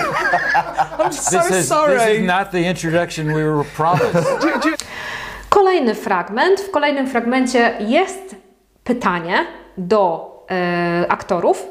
I'm 1.04 1.12
so 1.12 1.38
This 1.38 1.44
is, 1.46 1.50
this 1.50 1.68
sorry. 1.68 1.96
is 1.96 2.26
not 2.26 2.52
the 2.52 2.64
introduction 2.66 3.26
we 3.32 3.42
were 3.42 3.64
promised. 3.64 4.14
Kolejny 5.48 5.94
fragment. 5.94 6.60
W 6.60 6.70
kolejnym 6.70 7.06
fragmencie 7.06 7.76
jest 7.80 8.36
pytanie 8.84 9.46
do 9.78 10.30
e, 10.50 11.06
aktorów 11.08 11.66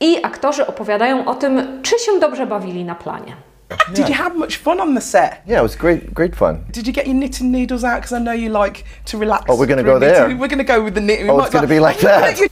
i 0.00 0.24
aktorzy 0.24 0.66
opowiadają 0.66 1.24
o 1.26 1.34
tym, 1.34 1.82
czy 1.82 1.98
się 1.98 2.20
dobrze 2.20 2.46
bawili 2.46 2.84
na 2.84 2.94
planie. 2.94 3.36
Did 3.94 4.08
you 4.08 4.14
have 4.14 4.36
much 4.36 4.56
fun 4.56 4.80
on 4.80 4.94
the 4.94 5.00
set? 5.00 5.42
Yeah, 5.46 5.58
it 5.60 5.62
was 5.62 5.76
great, 5.76 6.14
great 6.14 6.34
fun. 6.36 6.64
Did 6.72 6.86
you 6.86 6.92
get 6.92 7.06
your 7.06 7.14
knitting 7.16 7.52
needles 7.52 7.84
out? 7.84 7.96
Because 8.02 8.12
I 8.12 8.18
know 8.18 8.32
you 8.32 8.48
like 8.64 8.84
to 9.04 9.18
relax. 9.18 9.44
Oh, 9.48 9.56
we're 9.58 9.66
gonna 9.66 9.82
during 9.82 10.00
go 10.00 10.06
there. 10.06 10.22
knitting. 10.22 10.38
We're 10.38 10.48
going 10.48 10.66
to 10.66 10.72
go 10.74 10.82
with 10.84 10.94
the 10.94 11.00
knitting. 11.00 11.28
Oh, 11.30 11.40
it's 11.40 11.50
gonna 11.50 11.66
go- 11.66 11.74
be 11.74 11.80
like 11.80 11.98
that. 12.08 12.22
let 12.22 12.38
you- 12.40 12.48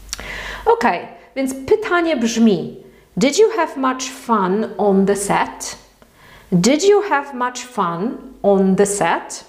Ok, 0.66 0.84
więc 1.36 1.54
pytanie 1.66 2.16
brzmi: 2.16 2.76
Did 3.16 3.38
you 3.38 3.50
have 3.56 3.76
much 3.80 4.02
fun 4.10 4.66
on 4.78 5.06
the 5.06 5.16
set? 5.16 5.76
Did 6.52 6.82
you 6.84 7.02
have 7.02 7.34
much 7.34 7.58
fun 7.64 8.16
on 8.42 8.76
the 8.76 8.86
set? 8.86 9.44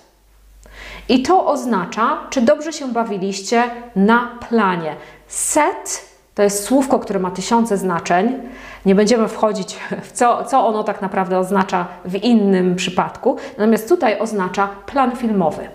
I 1.10 1.22
to 1.24 1.46
oznacza, 1.48 2.18
czy 2.30 2.42
dobrze 2.42 2.74
się 2.74 2.94
bawiliście 2.94 3.64
na 3.96 4.38
planie. 4.50 4.96
Set 5.28 6.07
to 6.38 6.44
jest 6.44 6.64
słówko, 6.64 7.00
które 7.00 7.20
ma 7.20 7.32
tysiące 7.32 7.78
znaczeń. 7.78 8.40
Nie 8.86 8.96
będziemy 8.96 9.28
wchodzić 9.28 9.78
w 10.04 10.12
co, 10.12 10.44
co 10.44 10.68
ono 10.68 10.84
tak 10.84 11.02
naprawdę 11.02 11.40
oznacza 11.40 11.88
w 12.06 12.16
innym 12.16 12.76
przypadku. 12.76 13.38
Natomiast 13.58 13.90
tutaj 13.90 14.20
oznacza 14.20 14.70
plan 14.86 15.16
filmowy. 15.16 15.70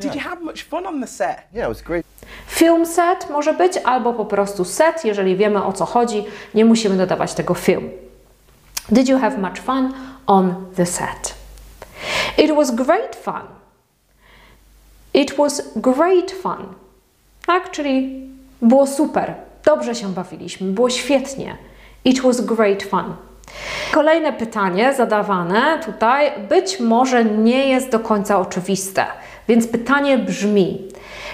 Did 0.00 0.14
you 0.14 0.20
have 0.20 0.40
much 0.40 0.64
fun 0.64 0.86
on 0.86 1.00
the 1.00 1.06
set? 1.06 1.36
Yeah, 1.54 1.70
it 1.70 1.76
was 1.76 1.82
great. 1.82 2.06
Film 2.46 2.86
set 2.86 3.30
może 3.30 3.54
być 3.54 3.72
albo 3.84 4.12
po 4.12 4.24
prostu 4.24 4.64
set, 4.64 5.04
jeżeli 5.04 5.36
wiemy 5.36 5.64
o 5.64 5.72
co 5.72 5.84
chodzi, 5.84 6.24
nie 6.54 6.64
musimy 6.64 6.96
dodawać 6.96 7.34
tego 7.34 7.54
film. 7.54 7.90
Did 8.88 9.08
you 9.08 9.18
have 9.18 9.38
much 9.38 9.58
fun 9.58 9.92
on 10.26 10.54
the 10.76 10.86
set? 10.86 11.34
It 12.38 12.54
was 12.54 12.70
great 12.70 13.16
fun. 13.16 13.42
It 15.14 15.36
was 15.36 15.72
great 15.76 16.32
fun. 16.32 16.66
Tak, 17.46 17.70
czyli 17.70 18.28
było 18.62 18.86
super, 18.86 19.47
dobrze 19.68 19.94
się 19.94 20.08
bawiliśmy, 20.12 20.72
było 20.72 20.90
świetnie. 20.90 21.56
It 22.04 22.20
was 22.20 22.40
great 22.40 22.82
fun. 22.82 23.14
Kolejne 23.92 24.32
pytanie 24.32 24.94
zadawane 24.94 25.80
tutaj 25.86 26.32
być 26.48 26.80
może 26.80 27.24
nie 27.24 27.68
jest 27.68 27.88
do 27.90 28.00
końca 28.00 28.40
oczywiste, 28.40 29.06
więc 29.48 29.66
pytanie 29.66 30.18
brzmi: 30.18 30.88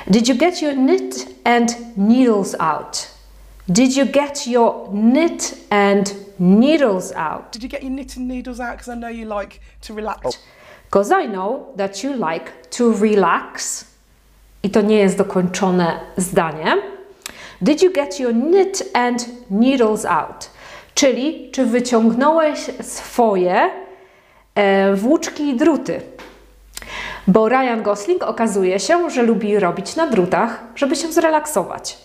Did 0.06 0.28
you 0.28 0.36
get 0.36 0.62
your 0.62 0.74
knit 0.74 1.26
and 1.44 1.76
needles 1.96 2.56
out? 2.60 3.08
Did 3.68 3.96
you 3.96 4.06
get 4.06 4.46
your 4.46 4.72
knit 4.90 5.54
and 5.70 6.14
needles 6.40 7.12
out? 7.16 7.42
Did 7.52 7.62
you 7.62 7.68
get 7.68 7.82
your 7.82 7.92
knitting 7.92 8.28
needles 8.28 8.60
out? 8.60 8.70
Because 8.70 8.96
I 8.96 8.96
know 8.96 9.10
you 9.10 9.40
like 9.40 9.58
to 9.86 9.94
relax. 9.94 10.38
Because 10.84 11.24
I 11.24 11.28
know 11.28 11.74
that 11.76 12.04
you 12.04 12.12
like 12.30 12.52
to 12.70 12.92
relax. 12.92 13.84
I 14.62 14.70
to 14.70 14.82
nie 14.82 14.96
jest 14.96 15.18
dokończone 15.18 16.00
zdanie. 16.16 16.93
Did 17.62 17.82
you 17.82 17.92
get 17.92 18.20
your 18.20 18.32
knit 18.32 18.90
and 18.92 19.28
needles 19.50 20.04
out? 20.04 20.50
Czyli 20.94 21.50
czy 21.52 21.66
wyciągnąłeś 21.66 22.58
swoje 22.82 23.70
e, 24.54 24.94
włóczki 24.94 25.48
i 25.48 25.56
druty? 25.56 26.00
Bo 27.26 27.48
Ryan 27.48 27.82
Gosling 27.82 28.22
okazuje 28.22 28.80
się, 28.80 29.10
że 29.10 29.22
lubi 29.22 29.58
robić 29.58 29.96
na 29.96 30.06
drutach, 30.06 30.64
żeby 30.74 30.96
się 30.96 31.12
zrelaksować. 31.12 31.98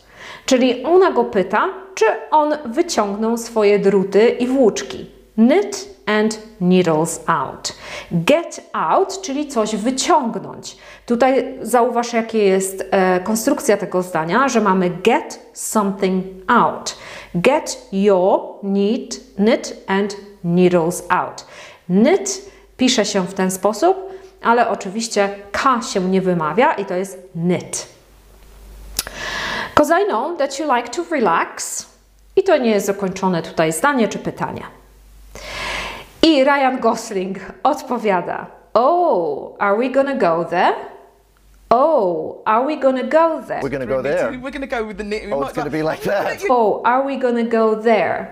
Czyli 0.46 0.84
ona 0.84 1.12
go 1.12 1.24
pyta, 1.24 1.70
czy 1.96 2.06
on 2.32 2.56
wyciągnął 2.65 3.38
swoje 3.38 3.79
druty 3.79 4.29
i 4.29 4.48
włóczki. 4.48 5.18
Knit 5.39 5.88
and 6.05 6.39
needles 6.62 7.22
out. 7.27 7.74
Get 8.12 8.69
out, 8.74 9.22
czyli 9.22 9.48
coś 9.48 9.75
wyciągnąć. 9.75 10.77
Tutaj 11.05 11.58
zauważ, 11.62 12.13
jakie 12.13 12.38
jest 12.38 12.86
e, 12.91 13.19
konstrukcja 13.19 13.77
tego 13.77 14.01
zdania, 14.01 14.50
że 14.50 14.62
mamy 14.62 14.89
get 14.89 15.39
something 15.53 16.25
out. 16.48 16.98
Get 17.36 17.88
your 17.91 18.39
knit, 18.60 19.22
knit 19.36 19.75
and 19.88 20.15
needles 20.43 21.03
out. 21.10 21.46
Knit 21.88 22.41
pisze 22.77 23.05
się 23.05 23.27
w 23.27 23.34
ten 23.34 23.51
sposób, 23.51 23.98
ale 24.43 24.69
oczywiście 24.69 25.29
K 25.51 25.81
się 25.81 26.00
nie 26.00 26.22
wymawia 26.22 26.74
i 26.74 26.86
to 26.86 26.93
jest 26.93 27.17
knit. 27.34 27.88
Because 29.69 30.01
I 30.01 30.05
know 30.05 30.38
that 30.38 30.60
you 30.60 30.75
like 30.75 30.89
to 30.89 31.03
relax. 31.12 31.86
I 32.36 32.43
to 32.43 32.58
nie 32.58 32.69
jest 32.69 32.86
zakończone 32.86 33.41
tutaj 33.41 33.74
zdanie 33.74 34.08
czy 34.08 34.19
pytanie. 34.19 34.78
I 36.23 36.43
Ryan 36.43 36.79
Gosling 36.79 37.38
odpowiada: 37.63 38.45
Oh, 38.73 39.55
are 39.59 39.77
we 39.77 39.89
gonna 39.89 40.15
go 40.15 40.45
there? 40.45 40.73
Oh, 41.69 42.41
are 42.45 42.65
we 42.65 42.77
gonna 42.77 43.03
go 43.03 43.41
there? 43.47 43.61
We're 43.61 43.79
to 43.79 43.85
go 43.85 44.01
there. 44.03 44.31
We're 44.31 44.59
to 44.59 44.67
go 44.67 44.88
with 44.88 44.97
the 44.97 45.03
knitting. 45.03 45.29
We 45.29 45.35
Oh, 45.35 45.43
it's 45.43 45.53
going 45.53 45.71
to 45.71 45.77
go- 45.77 45.83
be 45.85 45.91
like 45.91 46.03
that. 46.11 46.41
Oh, 46.49 46.81
are 46.85 47.05
we 47.05 47.17
gonna 47.17 47.43
go 47.43 47.75
there? 47.75 48.27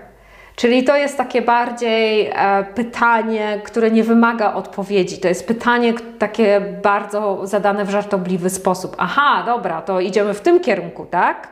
Czyli 0.56 0.84
to 0.84 0.96
jest 0.96 1.16
takie 1.16 1.42
bardziej 1.42 2.30
e, 2.34 2.64
pytanie, 2.74 3.60
które 3.64 3.90
nie 3.90 4.04
wymaga 4.04 4.54
odpowiedzi. 4.54 5.18
To 5.18 5.28
jest 5.28 5.46
pytanie 5.48 5.94
takie 6.18 6.60
bardzo 6.82 7.46
zadane 7.46 7.84
w 7.84 7.90
żartobliwy 7.90 8.50
sposób. 8.50 8.96
Aha, 8.98 9.42
dobra, 9.46 9.82
to 9.82 10.00
idziemy 10.00 10.34
w 10.34 10.40
tym 10.40 10.60
kierunku, 10.60 11.06
tak? 11.06 11.48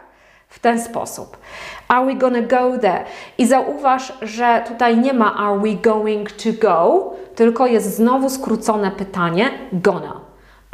W 0.48 0.58
ten 0.58 0.80
sposób. 0.80 1.36
Are 1.88 2.06
we 2.06 2.14
gonna 2.14 2.42
go 2.42 2.78
there? 2.78 3.04
I 3.38 3.46
zauważ, 3.46 4.12
że 4.22 4.64
tutaj 4.68 4.98
nie 4.98 5.12
ma 5.12 5.34
are 5.36 5.58
we 5.58 5.74
going 5.74 6.32
to 6.32 6.48
go, 6.60 7.10
tylko 7.34 7.66
jest 7.66 7.96
znowu 7.96 8.30
skrócone 8.30 8.90
pytanie 8.90 9.50
gonna. 9.72 10.25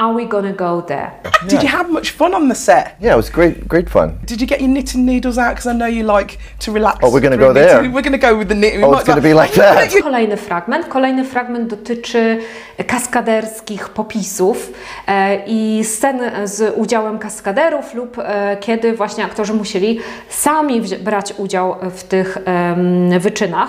Are 0.03 0.15
we 0.15 0.25
gonna 0.25 0.53
go 0.53 0.81
there? 0.81 1.11
Did 1.49 1.63
you 1.63 1.69
have 1.69 1.89
much 1.93 2.11
fun 2.11 2.35
on 2.35 2.49
the 2.49 2.55
set? 2.55 2.97
Yeah, 3.01 3.15
it 3.15 3.17
was 3.17 3.31
great, 3.31 3.69
great 3.69 3.89
fun. 3.89 4.09
Did 4.27 4.41
you 4.41 4.49
get 4.49 4.61
your 4.61 4.71
knitting 4.71 5.05
needles 5.07 5.39
out? 5.39 5.51
Because 5.55 5.67
I 5.67 5.75
know 5.75 5.87
you 5.87 6.03
like 6.19 6.39
to 6.65 6.73
relax. 6.73 6.99
Oh, 7.03 7.11
we're 7.13 7.21
gonna 7.21 7.37
go 7.37 7.53
there? 7.53 7.75
knitting. 7.83 7.93
We're 7.95 8.03
to 8.21 8.27
go 8.29 8.37
with 8.39 8.49
the 8.49 8.55
knitting. 8.55 8.83
Oh, 8.85 8.93
it's 8.95 9.05
gonna 9.05 9.21
go- 9.21 9.29
be 9.29 9.35
like 9.43 9.55
gonna 9.57 9.87
that. 9.89 10.03
Kolejny 10.03 10.37
fragment. 10.37 10.89
Kolejny 10.89 11.25
fragment 11.25 11.69
dotyczy 11.71 12.39
kaskaderskich 12.87 13.89
popisów 13.89 14.71
e, 15.07 15.43
i 15.47 15.85
scen 15.85 16.21
z 16.45 16.75
udziałem 16.77 17.19
kaskaderów 17.19 17.95
lub 17.95 18.19
e, 18.19 18.57
kiedy 18.61 18.93
właśnie 18.97 19.25
aktorzy 19.25 19.55
musieli 19.55 20.01
sami 20.29 20.81
brać 20.81 21.35
udział 21.39 21.77
w 21.91 22.03
tych 22.05 22.39
em, 22.45 23.21
wyczynach. 23.21 23.69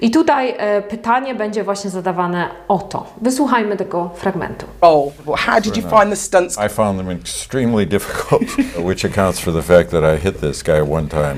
I 0.00 0.10
tutaj 0.10 0.54
e, 0.58 0.82
pytanie 0.82 1.34
będzie 1.34 1.64
właśnie 1.64 1.90
zadawane 1.90 2.48
o 2.68 2.78
to. 2.78 3.06
Wysłuchajmy 3.20 3.76
tego 3.76 4.10
fragmentu. 4.14 4.66
Oh, 4.80 5.12
well, 5.26 5.36
how 5.36 5.60
did 5.60 5.76
you 5.76 5.82
find 5.82 6.10
the 6.10 6.16
stunts? 6.16 6.58
I 6.66 6.68
found 6.68 6.98
them 6.98 7.10
extremely 7.10 7.86
difficult, 7.86 8.42
which 8.88 9.04
accounts 9.04 9.40
for 9.40 9.54
the 9.54 9.62
fact 9.62 9.90
that 9.90 10.04
I 10.04 10.18
hit 10.24 10.40
this 10.40 10.62
guy 10.62 10.82
one 10.92 11.08
time. 11.08 11.36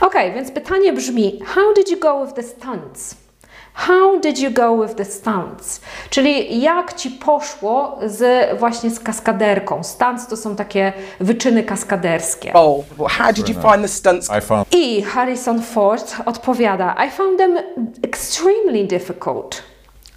Ok, 0.00 0.14
więc 0.34 0.50
pytanie 0.50 0.92
brzmi: 0.92 1.40
How 1.54 1.74
did 1.74 1.90
you 1.90 1.98
go 1.98 2.24
with 2.24 2.34
the 2.34 2.42
stunts? 2.42 3.16
How 3.74 4.20
did 4.20 4.38
you 4.38 4.50
go 4.50 4.82
with 4.82 4.94
the 4.94 5.04
stunts? 5.04 5.80
Czyli 6.10 6.60
jak 6.60 6.92
ci 6.92 7.10
poszło 7.10 7.98
z 8.06 8.48
właśnie 8.58 8.90
z 8.90 9.00
kaskaderką? 9.00 9.84
Stunts 9.84 10.26
to 10.26 10.36
są 10.36 10.56
takie 10.56 10.92
wyczyny 11.20 11.62
kaskaderskie. 11.62 12.52
Oh, 12.54 12.84
how 13.08 13.32
did 13.32 13.48
you 13.48 13.54
find 13.54 13.82
the 13.82 13.88
stunts? 13.88 14.30
I 14.38 14.40
found 14.40 14.66
I 14.74 15.02
Harrison 15.02 15.62
Ford 15.62 16.16
odpowiada: 16.26 16.94
I 17.06 17.10
found 17.10 17.38
them 17.38 17.58
extremely 18.02 18.84
difficult. 18.84 19.62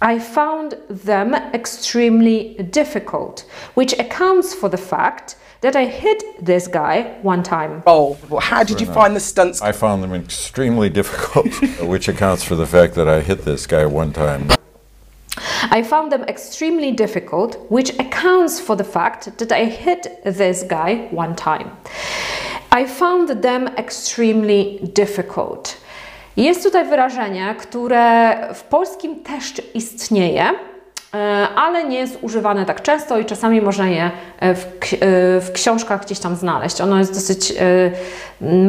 I 0.02 0.18
found 0.18 0.76
them 0.90 1.34
extremely 1.54 2.54
difficult, 2.70 3.46
which 3.72 3.94
accounts 3.98 4.52
for 4.52 4.68
the 4.68 4.76
fact 4.76 5.36
that 5.62 5.74
I 5.74 5.86
hit 5.86 6.22
this 6.44 6.68
guy 6.68 7.16
one 7.22 7.42
time. 7.42 7.82
Oh, 7.86 8.18
well, 8.28 8.40
how 8.40 8.62
did 8.62 8.78
you 8.78 8.86
find 8.86 9.16
the 9.16 9.20
stunts? 9.20 9.62
I 9.62 9.72
found 9.72 10.02
them 10.02 10.12
extremely 10.12 10.90
difficult, 11.00 11.46
which 11.80 12.08
accounts 12.08 12.44
for 12.44 12.56
the 12.56 12.66
fact 12.66 12.94
that 12.96 13.08
I 13.08 13.20
hit 13.20 13.46
this 13.46 13.66
guy 13.66 13.86
one 13.86 14.12
time. 14.12 14.50
I 15.62 15.82
found 15.82 16.12
them 16.12 16.24
extremely 16.24 16.92
difficult, 16.92 17.70
which 17.70 17.98
accounts 17.98 18.60
for 18.60 18.76
the 18.76 18.84
fact 18.84 19.38
that 19.38 19.50
I 19.50 19.64
hit 19.64 20.22
this 20.24 20.62
guy 20.62 21.08
one 21.10 21.34
time. 21.34 21.74
I 22.70 22.84
found 22.84 23.30
them 23.42 23.68
extremely 23.78 24.90
difficult. 24.92 25.78
Jest 26.36 26.62
tutaj 26.62 26.84
wyrażenie, 26.84 27.54
które 27.58 28.36
w 28.54 28.62
polskim 28.62 29.22
też 29.22 29.54
istnieje, 29.74 30.44
e, 31.14 31.48
ale 31.56 31.84
nie 31.84 31.98
jest 31.98 32.18
używane 32.22 32.66
tak 32.66 32.82
często 32.82 33.18
i 33.18 33.24
czasami 33.24 33.60
można 33.60 33.88
je 33.88 34.10
e, 34.40 34.54
w, 34.54 34.64
e, 34.64 34.66
w 35.40 35.50
książkach 35.52 36.04
gdzieś 36.04 36.18
tam 36.18 36.36
znaleźć. 36.36 36.80
Ono 36.80 36.98
jest 36.98 37.14
dosyć 37.14 37.54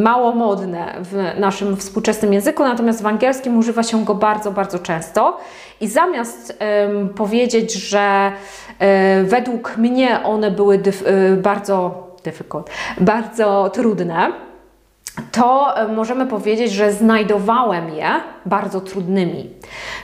mało 0.02 0.32
modne 0.32 0.94
w 1.00 1.40
naszym 1.40 1.76
współczesnym 1.76 2.32
języku, 2.32 2.62
natomiast 2.62 3.02
w 3.02 3.06
angielskim 3.06 3.58
używa 3.58 3.82
się 3.82 4.04
go 4.04 4.14
bardzo, 4.14 4.50
bardzo 4.50 4.78
często. 4.78 5.40
I 5.80 5.88
zamiast 5.88 6.58
powiedzieć, 7.16 7.72
że 7.72 8.32
według 9.24 9.76
mnie 9.76 10.22
one 10.24 10.50
były 10.50 10.78
dyf- 10.78 11.36
bardzo 11.36 12.06
difficult, 12.24 12.70
bardzo 13.00 13.70
trudne, 13.74 14.32
to 15.32 15.76
e, 15.76 15.88
możemy 15.88 16.26
powiedzieć, 16.26 16.72
że 16.72 16.92
znajdowałem 16.92 17.88
je 17.88 18.10
bardzo 18.46 18.80
trudnymi. 18.80 19.50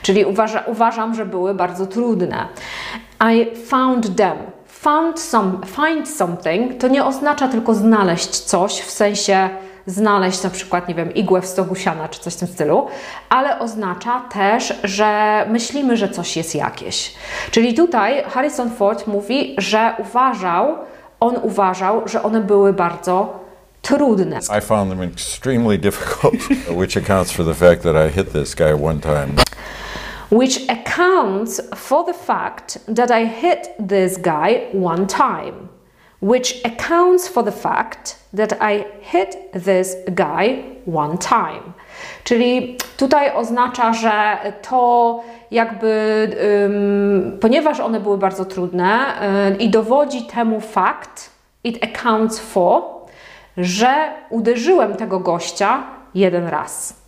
Czyli 0.02 0.24
uważa, 0.24 0.62
uważam, 0.66 1.14
że 1.14 1.26
były 1.26 1.54
bardzo 1.54 1.86
trudne. 1.86 2.48
I 3.32 3.56
found 3.66 4.16
them. 4.16 4.36
Found 4.66 5.20
some, 5.20 5.52
find 5.66 6.08
something 6.08 6.80
to 6.80 6.88
nie 6.88 7.04
oznacza 7.04 7.48
tylko 7.48 7.74
znaleźć 7.74 8.28
coś, 8.28 8.80
w 8.80 8.90
sensie 8.90 9.48
znaleźć 9.86 10.42
na 10.42 10.50
przykład, 10.50 10.88
nie 10.88 10.94
wiem, 10.94 11.14
igłę 11.14 11.40
w 11.40 11.46
stogu 11.46 11.74
siana 11.74 12.08
czy 12.08 12.20
coś 12.20 12.34
w 12.34 12.36
tym 12.36 12.48
stylu, 12.48 12.86
ale 13.28 13.58
oznacza 13.58 14.20
też, 14.32 14.74
że 14.84 15.44
myślimy, 15.50 15.96
że 15.96 16.08
coś 16.08 16.36
jest 16.36 16.54
jakieś. 16.54 17.14
Czyli 17.50 17.74
tutaj 17.74 18.24
Harrison 18.24 18.70
Ford 18.70 19.06
mówi, 19.06 19.54
że 19.58 19.94
uważał, 19.98 20.78
on 21.20 21.36
uważał, 21.42 22.08
że 22.08 22.22
one 22.22 22.40
były 22.40 22.72
bardzo 22.72 23.43
trudne. 23.84 24.40
I 24.50 24.60
found 24.60 24.90
them 24.90 25.02
extremely 25.02 25.78
difficult, 25.78 26.34
which 26.80 26.96
accounts 26.96 27.32
for 27.32 27.44
the 27.44 27.54
fact 27.54 27.82
that 27.82 27.96
I 27.96 28.08
hit 28.08 28.32
this 28.32 28.54
guy 28.54 28.74
one 28.74 29.00
time. 29.00 29.36
which 30.30 30.68
accounts 30.68 31.60
for 31.74 32.04
the 32.04 32.12
fact 32.12 32.78
that 32.88 33.10
I 33.10 33.24
hit 33.24 33.74
this 33.78 34.16
guy 34.16 34.68
one 34.72 35.06
time. 35.06 35.68
Which 36.20 36.60
accounts 36.64 37.28
for 37.28 37.44
the 37.44 37.52
fact 37.52 38.16
that 38.32 38.60
I 38.60 38.86
hit 39.00 39.52
this 39.52 39.96
guy 40.14 40.64
one 40.86 41.18
time. 41.18 41.72
Czyli 42.24 42.76
tutaj 42.96 43.36
oznacza, 43.36 43.92
że 43.92 44.38
to 44.62 45.22
jakby, 45.50 46.30
ym, 46.64 47.38
ponieważ 47.40 47.80
one 47.80 48.00
były 48.00 48.18
bardzo 48.18 48.44
trudne 48.44 49.14
y, 49.52 49.56
i 49.56 49.70
dowodzi 49.70 50.22
temu 50.22 50.60
fakt, 50.60 51.30
it 51.64 51.84
accounts 51.84 52.40
for, 52.40 52.82
że 53.56 54.12
uderzyłem 54.30 54.96
tego 54.96 55.20
gościa 55.20 55.82
jeden 56.14 56.46
raz. 56.46 57.04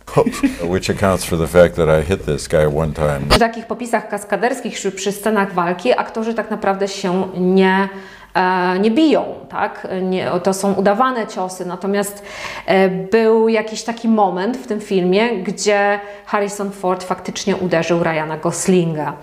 which 0.63 0.89
accounts 0.89 1.25
for 1.25 1.39
the 1.39 1.47
fact 1.47 1.75
that 1.75 1.89
I 1.89 2.05
hit 2.05 2.25
this 2.25 2.47
guy 2.47 2.67
one 2.81 2.93
time. 2.93 3.19
Przy 3.29 3.39
takich 3.39 3.65
popisach 3.65 4.09
kaskaderskich 4.09 4.79
czy 4.79 4.91
przy 4.91 5.11
scenach 5.11 5.53
walki 5.53 5.99
aktorzy 5.99 6.33
tak 6.33 6.51
naprawdę 6.51 6.87
się 6.87 7.27
nie, 7.37 7.89
nie 8.79 8.91
biją, 8.91 9.25
tak? 9.49 9.87
Nie, 10.01 10.31
to 10.43 10.53
są 10.53 10.73
udawane 10.73 11.27
ciosy, 11.27 11.65
natomiast 11.65 12.23
e, 12.65 12.89
był 12.89 13.49
jakiś 13.49 13.83
taki 13.83 14.07
moment 14.07 14.57
w 14.57 14.67
tym 14.67 14.79
filmie, 14.79 15.43
gdzie 15.43 15.99
Harrison 16.25 16.71
Ford 16.71 17.03
faktycznie 17.03 17.55
uderzył 17.55 18.03
Ryana 18.03 18.37
Goslinga. 18.37 19.13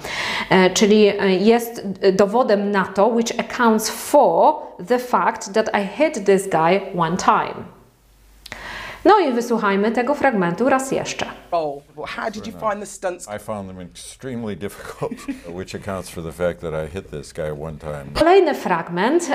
E, 0.50 0.70
czyli 0.70 1.07
e, 1.07 1.31
jest 1.31 1.88
dowodem 2.12 2.70
na 2.70 2.85
to, 2.85 3.07
which 3.07 3.33
accounts 3.40 3.90
for 3.90 4.55
the 4.88 4.98
fact 4.98 5.53
that 5.53 5.70
I 5.74 6.03
hit 6.03 6.27
this 6.27 6.48
guy 6.48 6.81
one 6.98 7.16
time. 7.16 7.73
No 9.04 9.18
i 9.18 9.32
wysłuchajmy 9.32 9.92
tego 9.92 10.14
fragmentu 10.14 10.68
raz 10.68 10.92
jeszcze. 10.92 11.26
Oh, 11.50 11.82
well, 11.96 12.06
how 12.06 12.30
did 12.30 12.46
you 12.46 12.52
find 12.52 12.80
the 12.80 12.86
stunts? 12.86 13.28
I 13.36 13.38
found 13.38 13.68
them 13.68 13.80
extremely 13.80 14.56
difficult, 14.56 15.12
which 15.58 15.74
accounts 15.74 16.10
for 16.10 16.24
the 16.24 16.32
fact 16.32 16.60
that 16.60 16.72
I 16.72 16.92
hit 16.94 17.10
this 17.10 17.32
guy 17.32 17.52
one 17.62 17.78
time. 17.78 18.04
Kolejny 18.14 18.54
fragment. 18.54 19.30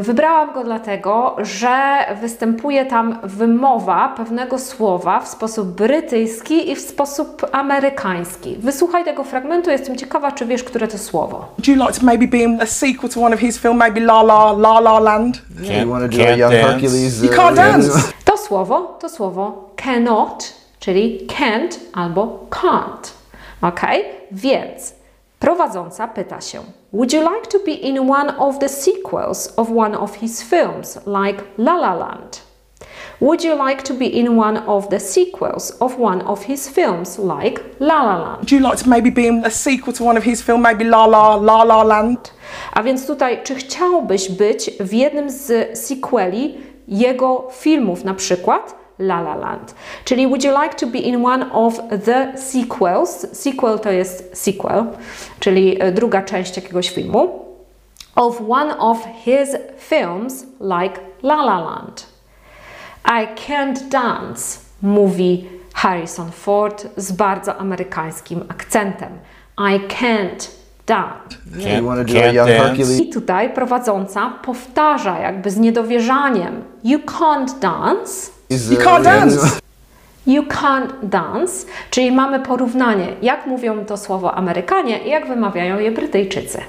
Wybrałam 0.00 0.54
go 0.54 0.64
dlatego, 0.64 1.36
że 1.38 2.04
występuje 2.20 2.86
tam 2.86 3.18
wymowa 3.24 4.14
pewnego 4.16 4.58
słowa 4.58 5.20
w 5.20 5.28
sposób 5.28 5.68
brytyjski 5.68 6.70
i 6.70 6.76
w 6.76 6.80
sposób 6.80 7.46
amerykański. 7.52 8.56
Wysłuchaj 8.56 9.04
tego 9.04 9.24
fragmentu, 9.24 9.70
jestem 9.70 9.96
ciekawa, 9.96 10.32
czy 10.32 10.46
wiesz, 10.46 10.64
które 10.64 10.88
to 10.88 10.98
słowo. 10.98 11.36
Would 11.38 11.68
you 11.68 11.74
like 11.74 12.00
to 12.00 12.06
maybe 12.06 12.28
be 12.28 12.38
in 12.38 12.60
a 12.60 12.66
sequel 12.66 13.10
to 13.10 13.20
one 13.20 13.34
of 13.34 13.40
his 13.40 13.58
films, 13.58 13.78
maybe 13.78 14.00
La 14.00 14.22
La 14.22 14.52
La 14.52 14.78
La 14.78 14.98
Land? 14.98 15.42
you 15.60 15.90
want 15.90 16.10
to 16.10 16.18
do 16.18 16.22
a 16.22 16.26
can't 16.26 16.38
young 16.38 16.52
dance. 16.52 16.72
Hercules? 16.72 17.22
You 17.22 17.30
uh, 17.30 17.36
can't 17.36 17.56
yeah. 17.56 17.72
dance. 17.72 18.12
To 18.32 18.38
słowo 18.38 18.96
to 19.00 19.08
słowo 19.08 19.70
cannot, 19.76 20.54
czyli 20.80 21.26
can't 21.26 21.78
albo 21.92 22.46
can't. 22.50 23.10
Ok? 23.62 23.80
Więc 24.30 24.94
prowadząca 25.38 26.08
pyta 26.08 26.40
się: 26.40 26.60
Would 26.92 27.12
you 27.12 27.20
like 27.20 27.46
to 27.46 27.58
be 27.58 27.72
in 27.72 28.10
one 28.10 28.36
of 28.38 28.58
the 28.58 28.68
sequels 28.68 29.52
of 29.56 29.68
one 29.76 29.98
of 29.98 30.14
his 30.14 30.42
films, 30.42 30.98
like 31.06 31.42
La 31.58 31.76
La 31.76 31.94
Land? 31.94 32.40
Would 33.20 33.44
you 33.44 33.66
like 33.68 33.82
to 33.82 33.94
be 33.94 34.06
in 34.06 34.38
one 34.38 34.66
of 34.66 34.88
the 34.88 35.00
sequels 35.00 35.76
of 35.80 36.00
one 36.00 36.24
of 36.24 36.44
his 36.44 36.68
films, 36.68 37.18
like 37.18 37.62
La 37.80 38.02
La 38.02 38.16
Land? 38.16 38.38
Would 38.38 38.52
you 38.52 38.60
like 38.60 38.82
to 38.82 38.88
maybe 38.88 39.10
be 39.10 39.26
in 39.26 39.44
a 39.44 39.50
sequel 39.50 39.92
to 39.92 40.04
one 40.04 40.18
of 40.18 40.24
his 40.24 40.42
films, 40.42 40.62
maybe 40.62 40.84
La 40.84 41.06
La 41.06 41.36
La 41.36 41.64
La 41.64 41.82
Land? 41.82 42.32
A 42.72 42.82
więc 42.82 43.06
tutaj, 43.06 43.42
czy 43.42 43.54
chciałbyś 43.54 44.28
być 44.28 44.70
w 44.80 44.92
jednym 44.92 45.30
z 45.30 45.78
sequeli 45.78 46.71
jego 46.88 47.48
filmów, 47.52 48.04
na 48.04 48.14
przykład 48.14 48.74
La 48.98 49.20
La 49.20 49.34
Land? 49.36 49.74
Czyli 50.04 50.26
would 50.26 50.44
you 50.44 50.62
like 50.62 50.74
to 50.74 50.86
be 50.86 50.98
in 50.98 51.26
one 51.26 51.52
of 51.52 51.80
the 52.04 52.32
sequels? 52.36 53.26
Sequel 53.32 53.78
to 53.78 53.90
jest 53.90 54.30
sequel, 54.32 54.84
czyli 55.40 55.82
e, 55.82 55.92
druga 55.92 56.22
część 56.22 56.56
jakiegoś 56.56 56.90
filmu. 56.90 57.44
Of 58.16 58.40
one 58.48 58.78
of 58.78 58.98
his 59.24 59.56
films, 59.78 60.46
like 60.60 61.00
La 61.22 61.42
La 61.42 61.60
Land. 61.60 62.06
I 63.04 63.26
can't 63.46 63.88
dance, 63.88 64.58
mówi 64.82 65.48
Harrison 65.74 66.30
Ford 66.30 66.86
z 66.96 67.12
bardzo 67.12 67.56
amerykańskim 67.56 68.44
akcentem. 68.48 69.18
I 69.58 69.80
can't 69.88 70.61
a 72.38 72.44
can't. 72.44 72.66
Hercules? 72.66 73.00
I 73.00 73.10
tutaj 73.10 73.50
prowadząca 73.50 74.32
powtarza 74.44 75.18
jakby 75.18 75.50
z 75.50 75.56
niedowierzaniem. 75.56 76.62
You 76.84 76.98
can't 76.98 77.58
dance. 77.58 78.30
You 78.50 78.78
can't 78.78 79.04
dance. 79.04 79.62
You 80.26 80.42
can't 80.42 80.92
dance, 81.02 81.66
czyli 81.90 82.12
mamy 82.12 82.40
porównanie, 82.40 83.06
jak 83.22 83.46
mówią 83.46 83.84
to 83.84 83.96
słowo 83.96 84.34
Amerykanie 84.34 84.98
i 84.98 85.08
jak 85.08 85.26
wymawiają 85.26 85.78
je 85.78 85.90
Brytyjczycy. 85.90 86.60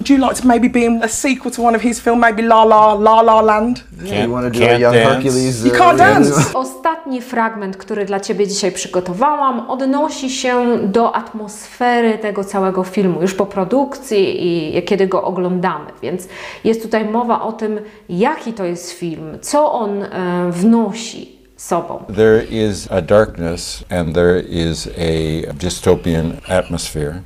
Would 0.00 0.08
you 0.08 0.16
like 0.16 0.36
to 0.36 0.46
maybe 0.46 0.68
be 0.68 0.86
in 0.86 1.02
a 1.02 1.08
sequel 1.08 1.50
to 1.50 1.60
one 1.60 1.74
of 1.74 1.82
his 1.82 2.00
films, 2.00 2.22
maybe 2.22 2.42
La 2.42 2.62
La 2.62 2.94
La 2.94 3.20
La 3.20 3.40
Land? 3.40 3.82
You 4.02 4.30
want 4.30 4.46
to 4.46 4.58
do 4.58 4.64
a 4.64 4.68
can't 4.68 4.80
young 4.80 4.94
dance. 4.94 5.14
Hercules? 5.14 5.64
You 5.64 5.72
uh, 5.72 5.78
can't 5.78 5.98
dance. 5.98 6.54
Ostatni 6.54 7.20
fragment, 7.20 7.76
który 7.76 8.04
dla 8.04 8.20
Ciebie 8.20 8.46
dzisiaj 8.46 8.72
przygotowałam, 8.72 9.70
odnosi 9.70 10.30
się 10.30 10.78
do 10.88 11.14
atmosfery 11.14 12.18
tego 12.18 12.44
całego 12.44 12.84
filmu, 12.84 13.22
już 13.22 13.34
po 13.34 13.46
produkcji 13.46 14.46
i 14.78 14.82
kiedy 14.82 15.06
go 15.06 15.22
oglądamy. 15.22 15.90
Więc 16.02 16.28
jest 16.64 16.82
tutaj 16.82 17.04
mowa 17.04 17.42
o 17.42 17.52
tym, 17.52 17.80
jaki 18.08 18.52
to 18.52 18.64
jest 18.64 18.92
film, 18.92 19.38
co 19.40 19.72
on 19.72 20.02
e, 20.02 20.50
wnosi 20.50 21.38
sobą. 21.56 22.04
There 22.16 22.44
is 22.44 22.88
a 22.90 23.02
darkness 23.02 23.84
and 23.90 24.14
there 24.14 24.40
is 24.40 24.86
a 24.86 25.52
dystopian 25.52 26.32
atmosphere, 26.48 27.20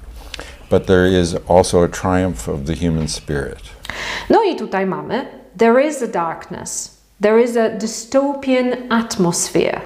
but 0.74 0.88
there 0.88 1.06
is 1.06 1.37
also 1.46 1.84
a 1.84 1.88
triumph 1.88 2.48
of 2.48 2.66
the 2.66 2.74
human 2.74 3.06
spirit. 3.06 3.62
No 4.28 4.40
i 4.42 4.54
tutaj 4.54 4.84
mamy. 4.84 5.24
There 5.56 5.78
is 5.78 6.02
a 6.02 6.08
darkness, 6.08 6.98
there 7.20 7.38
is 7.38 7.54
a 7.54 7.78
dystopian 7.78 8.88
atmosphere, 8.90 9.82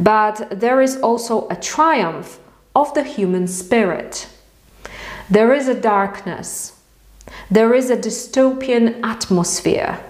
but 0.00 0.48
there 0.50 0.82
is 0.82 0.96
also 1.00 1.46
a 1.50 1.54
triumph 1.54 2.40
of 2.74 2.92
the 2.94 3.04
human 3.04 3.46
spirit. 3.46 4.26
There 5.30 5.54
is 5.54 5.68
a 5.68 5.80
darkness, 5.80 6.72
there 7.48 7.72
is 7.72 7.90
a 7.90 7.96
dystopian 7.96 8.98
atmosphere, 9.04 10.00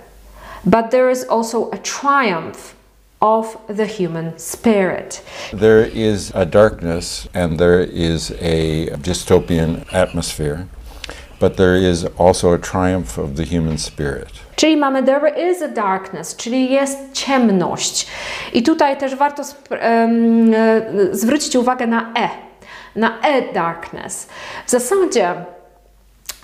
but 0.64 0.90
there 0.90 1.10
is 1.10 1.24
also 1.28 1.70
a 1.70 1.76
triumph 1.76 2.73
of 3.24 3.56
the 3.76 3.87
human 3.87 4.32
spirit. 4.37 5.22
There 5.52 5.87
is 5.87 6.30
a 6.34 6.44
darkness 6.44 7.28
and 7.34 7.58
there 7.58 7.82
is 7.82 8.30
a 8.40 8.90
dystopian 9.02 9.87
atmosphere, 9.92 10.66
but 11.40 11.56
there 11.56 11.76
is 11.76 12.04
also 12.18 12.52
a 12.52 12.58
triumph 12.58 13.18
of 13.18 13.37
the 13.37 13.44
human 13.44 13.78
spirit. 13.78 14.28
Czyli 14.56 14.76
mamy 14.76 15.02
there 15.02 15.50
is 15.50 15.62
a 15.62 15.68
darkness, 15.68 16.37
czyli 16.37 16.70
jest 16.70 16.98
ciemność. 17.12 18.06
I 18.52 18.62
tutaj 18.62 18.96
też 18.96 19.14
warto 19.14 19.42
e, 19.70 20.08
zwrócić 21.12 21.56
uwagę 21.56 21.87
na 21.87 22.12
e, 22.16 22.28
na 22.96 23.20
e 23.20 23.52
darkness. 23.52 24.28
W 24.66 24.70
zasadzie 24.70 25.34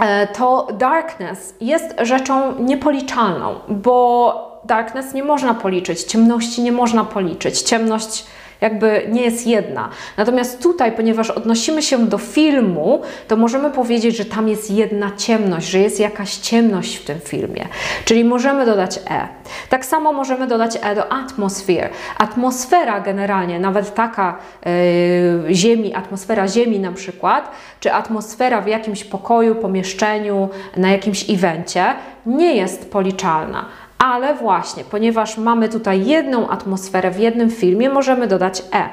e, 0.00 0.26
to 0.26 0.68
darkness 0.72 1.54
jest 1.60 1.94
rzeczą 2.02 2.58
niepoliczalną, 2.58 3.60
bo 3.68 4.49
darkness 4.64 5.14
nie 5.14 5.24
można 5.24 5.54
policzyć, 5.54 6.02
ciemności 6.02 6.62
nie 6.62 6.72
można 6.72 7.04
policzyć. 7.04 7.62
Ciemność 7.62 8.24
jakby 8.60 9.06
nie 9.08 9.22
jest 9.22 9.46
jedna. 9.46 9.88
Natomiast 10.16 10.62
tutaj, 10.62 10.92
ponieważ 10.92 11.30
odnosimy 11.30 11.82
się 11.82 12.06
do 12.06 12.18
filmu, 12.18 13.02
to 13.28 13.36
możemy 13.36 13.70
powiedzieć, 13.70 14.16
że 14.16 14.24
tam 14.24 14.48
jest 14.48 14.70
jedna 14.70 15.10
ciemność, 15.16 15.66
że 15.66 15.78
jest 15.78 16.00
jakaś 16.00 16.36
ciemność 16.36 16.96
w 16.96 17.04
tym 17.04 17.20
filmie. 17.20 17.68
Czyli 18.04 18.24
możemy 18.24 18.66
dodać 18.66 19.00
e. 19.10 19.28
Tak 19.68 19.84
samo 19.84 20.12
możemy 20.12 20.46
dodać 20.46 20.78
e 20.82 20.94
do 20.94 21.12
atmosphere. 21.12 21.88
Atmosfera 22.18 23.00
generalnie, 23.00 23.60
nawet 23.60 23.94
taka 23.94 24.38
e, 24.66 25.54
ziemi, 25.54 25.94
atmosfera 25.94 26.48
ziemi 26.48 26.80
na 26.80 26.92
przykład, 26.92 27.50
czy 27.80 27.92
atmosfera 27.92 28.60
w 28.60 28.66
jakimś 28.66 29.04
pokoju, 29.04 29.54
pomieszczeniu, 29.54 30.48
na 30.76 30.90
jakimś 30.90 31.30
evencie, 31.30 31.84
nie 32.26 32.56
jest 32.56 32.90
policzalna. 32.90 33.64
Ale 34.04 34.34
właśnie, 34.34 34.84
ponieważ 34.84 35.38
mamy 35.38 35.68
tutaj 35.68 36.06
jedną 36.06 36.48
atmosferę 36.48 37.10
w 37.10 37.18
jednym 37.18 37.50
filmie, 37.50 37.90
możemy 37.90 38.26
dodać 38.26 38.62
e. 38.72 38.88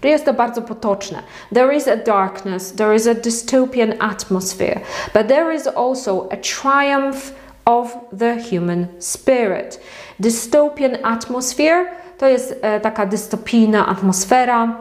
Czyli 0.00 0.12
jest 0.12 0.24
to 0.24 0.34
bardzo 0.34 0.62
potoczne. 0.62 1.18
There 1.54 1.74
is 1.74 1.88
a 1.88 1.96
darkness, 1.96 2.72
there 2.72 2.94
is 2.94 3.06
a 3.06 3.14
dystopian 3.14 3.92
atmosphere, 3.98 4.80
but 5.14 5.28
there 5.28 5.54
is 5.54 5.66
also 5.66 6.28
a 6.32 6.36
triumph 6.36 7.34
of 7.64 7.96
the 8.18 8.36
human 8.50 8.86
spirit. 8.98 9.80
Dystopian 10.20 10.96
atmosphere 11.02 11.86
to 12.18 12.26
jest 12.26 12.58
e, 12.62 12.80
taka 12.80 13.06
dystopijna 13.06 13.86
atmosfera, 13.86 14.76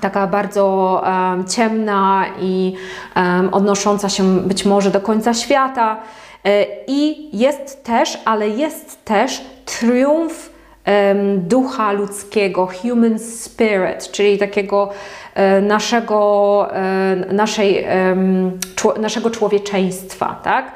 taka 0.00 0.26
bardzo 0.26 1.02
em, 1.06 1.44
ciemna 1.48 2.24
i 2.40 2.74
em, 3.14 3.54
odnosząca 3.54 4.08
się 4.08 4.38
być 4.40 4.64
może 4.64 4.90
do 4.90 5.00
końca 5.00 5.34
świata. 5.34 5.96
E, 6.44 6.66
I 6.86 7.28
jest 7.38 7.84
też, 7.84 8.18
ale 8.24 8.48
jest 8.48 9.04
też 9.04 9.42
triumf 9.64 10.50
em, 10.84 11.48
ducha 11.48 11.92
ludzkiego, 11.92 12.68
human 12.82 13.18
spirit, 13.18 14.10
czyli 14.12 14.38
takiego 14.38 14.90
naszego, 15.62 16.68
e, 16.72 17.16
naszej, 17.32 17.86
naszego 19.00 19.30
człowieczeństwa, 19.30 20.40
tak? 20.42 20.72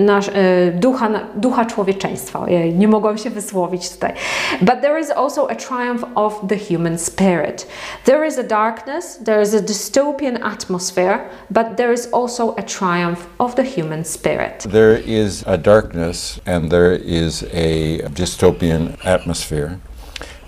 Nasz, 0.00 0.28
e, 0.28 0.32
ducha, 0.74 1.08
ducha 1.34 1.64
człowieczeństwa. 1.64 2.46
Nie 2.74 2.88
mogłam 2.88 3.18
się 3.18 3.30
wysłowić 3.30 3.90
tutaj. 3.90 4.12
But 4.60 4.80
there 4.80 5.00
is 5.00 5.10
also 5.10 5.50
a 5.50 5.54
triumph 5.54 6.04
of 6.14 6.40
the 6.48 6.56
human 6.58 6.98
spirit. 6.98 7.66
There 8.04 8.26
is 8.26 8.38
a 8.38 8.42
darkness, 8.42 9.20
there 9.24 9.42
is 9.42 9.54
a 9.54 9.60
dystopian 9.60 10.38
atmosphere, 10.42 11.18
but 11.50 11.76
there 11.76 11.92
is 11.92 12.08
also 12.12 12.54
a 12.58 12.62
triumph 12.62 13.26
of 13.38 13.54
the 13.54 13.64
human 13.64 14.04
spirit. 14.04 14.64
There 14.70 15.02
is 15.06 15.44
a 15.46 15.56
darkness 15.56 16.40
and 16.46 16.70
there 16.70 16.94
is 16.94 17.44
a 17.52 17.98
dystopian 18.14 18.96
atmosphere, 19.04 19.78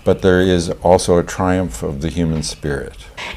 but 0.05 0.21
there 0.21 0.55
is 0.55 0.71
also 0.83 1.19
a 1.19 1.23
triumph 1.23 1.83
of 1.83 1.99
the 2.01 2.09
human 2.09 2.43
spirit. 2.43 2.93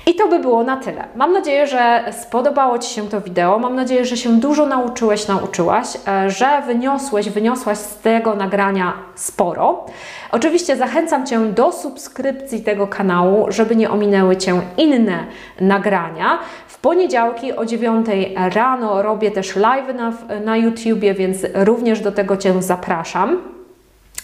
I 0.06 0.14
to 0.14 0.28
by 0.28 0.38
było 0.38 0.62
na 0.62 0.76
tyle. 0.76 1.04
Mam 1.16 1.32
nadzieję, 1.32 1.66
że 1.66 2.04
spodobało 2.22 2.78
Ci 2.78 2.94
się 2.94 3.08
to 3.08 3.20
wideo. 3.20 3.58
Mam 3.58 3.76
nadzieję, 3.76 4.04
że 4.04 4.16
się 4.16 4.40
dużo 4.40 4.66
nauczyłeś, 4.66 5.28
nauczyłaś, 5.28 5.86
e, 6.08 6.30
że 6.30 6.62
wyniosłeś, 6.66 7.28
wyniosłaś 7.28 7.78
z 7.78 7.98
tego 7.98 8.34
nagrania 8.34 8.92
sporo. 9.14 9.86
Oczywiście 10.32 10.76
zachęcam 10.76 11.26
Cię 11.26 11.46
do 11.46 11.72
subskrypcji 11.72 12.62
tego 12.62 12.86
kanału, 12.86 13.46
żeby 13.48 13.76
nie 13.76 13.90
ominęły 13.90 14.36
Cię 14.36 14.60
inne 14.76 15.26
nagrania. 15.60 16.38
W 16.68 16.78
poniedziałki 16.78 17.56
o 17.56 17.64
9 17.64 18.06
rano 18.54 19.02
robię 19.02 19.30
też 19.30 19.56
live 19.56 19.94
na, 19.94 20.12
na 20.44 20.56
YouTubie, 20.56 21.14
więc 21.14 21.38
również 21.54 22.00
do 22.00 22.12
tego 22.12 22.36
Cię 22.36 22.62
zapraszam. 22.62 23.55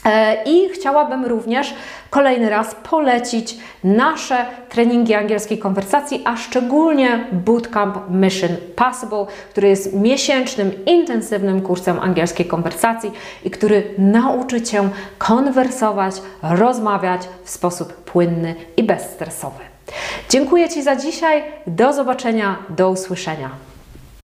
E, 0.04 0.44
I 0.44 0.68
chciałabym 0.68 1.24
również 1.24 1.74
kolejny 2.10 2.50
raz 2.50 2.76
polecić 2.90 3.56
nasze 3.84 4.46
treningi 4.68 5.14
angielskiej 5.14 5.58
konwersacji, 5.58 6.22
a 6.24 6.36
szczególnie 6.36 7.26
Bootcamp 7.32 8.10
Mission 8.10 8.56
Possible, 8.76 9.26
który 9.50 9.68
jest 9.68 9.92
miesięcznym, 9.94 10.84
intensywnym 10.86 11.60
kursem 11.60 12.00
angielskiej 12.00 12.46
konwersacji 12.46 13.12
i 13.44 13.50
który 13.50 13.94
nauczy 13.98 14.62
Cię 14.62 14.88
konwersować, 15.18 16.14
rozmawiać 16.42 17.22
w 17.44 17.50
sposób 17.50 17.92
płynny 17.92 18.54
i 18.76 18.82
bezstresowy. 18.82 19.60
Dziękuję 20.28 20.68
Ci 20.68 20.82
za 20.82 20.96
dzisiaj. 20.96 21.42
Do 21.66 21.92
zobaczenia, 21.92 22.56
do 22.68 22.90
usłyszenia. 22.90 23.71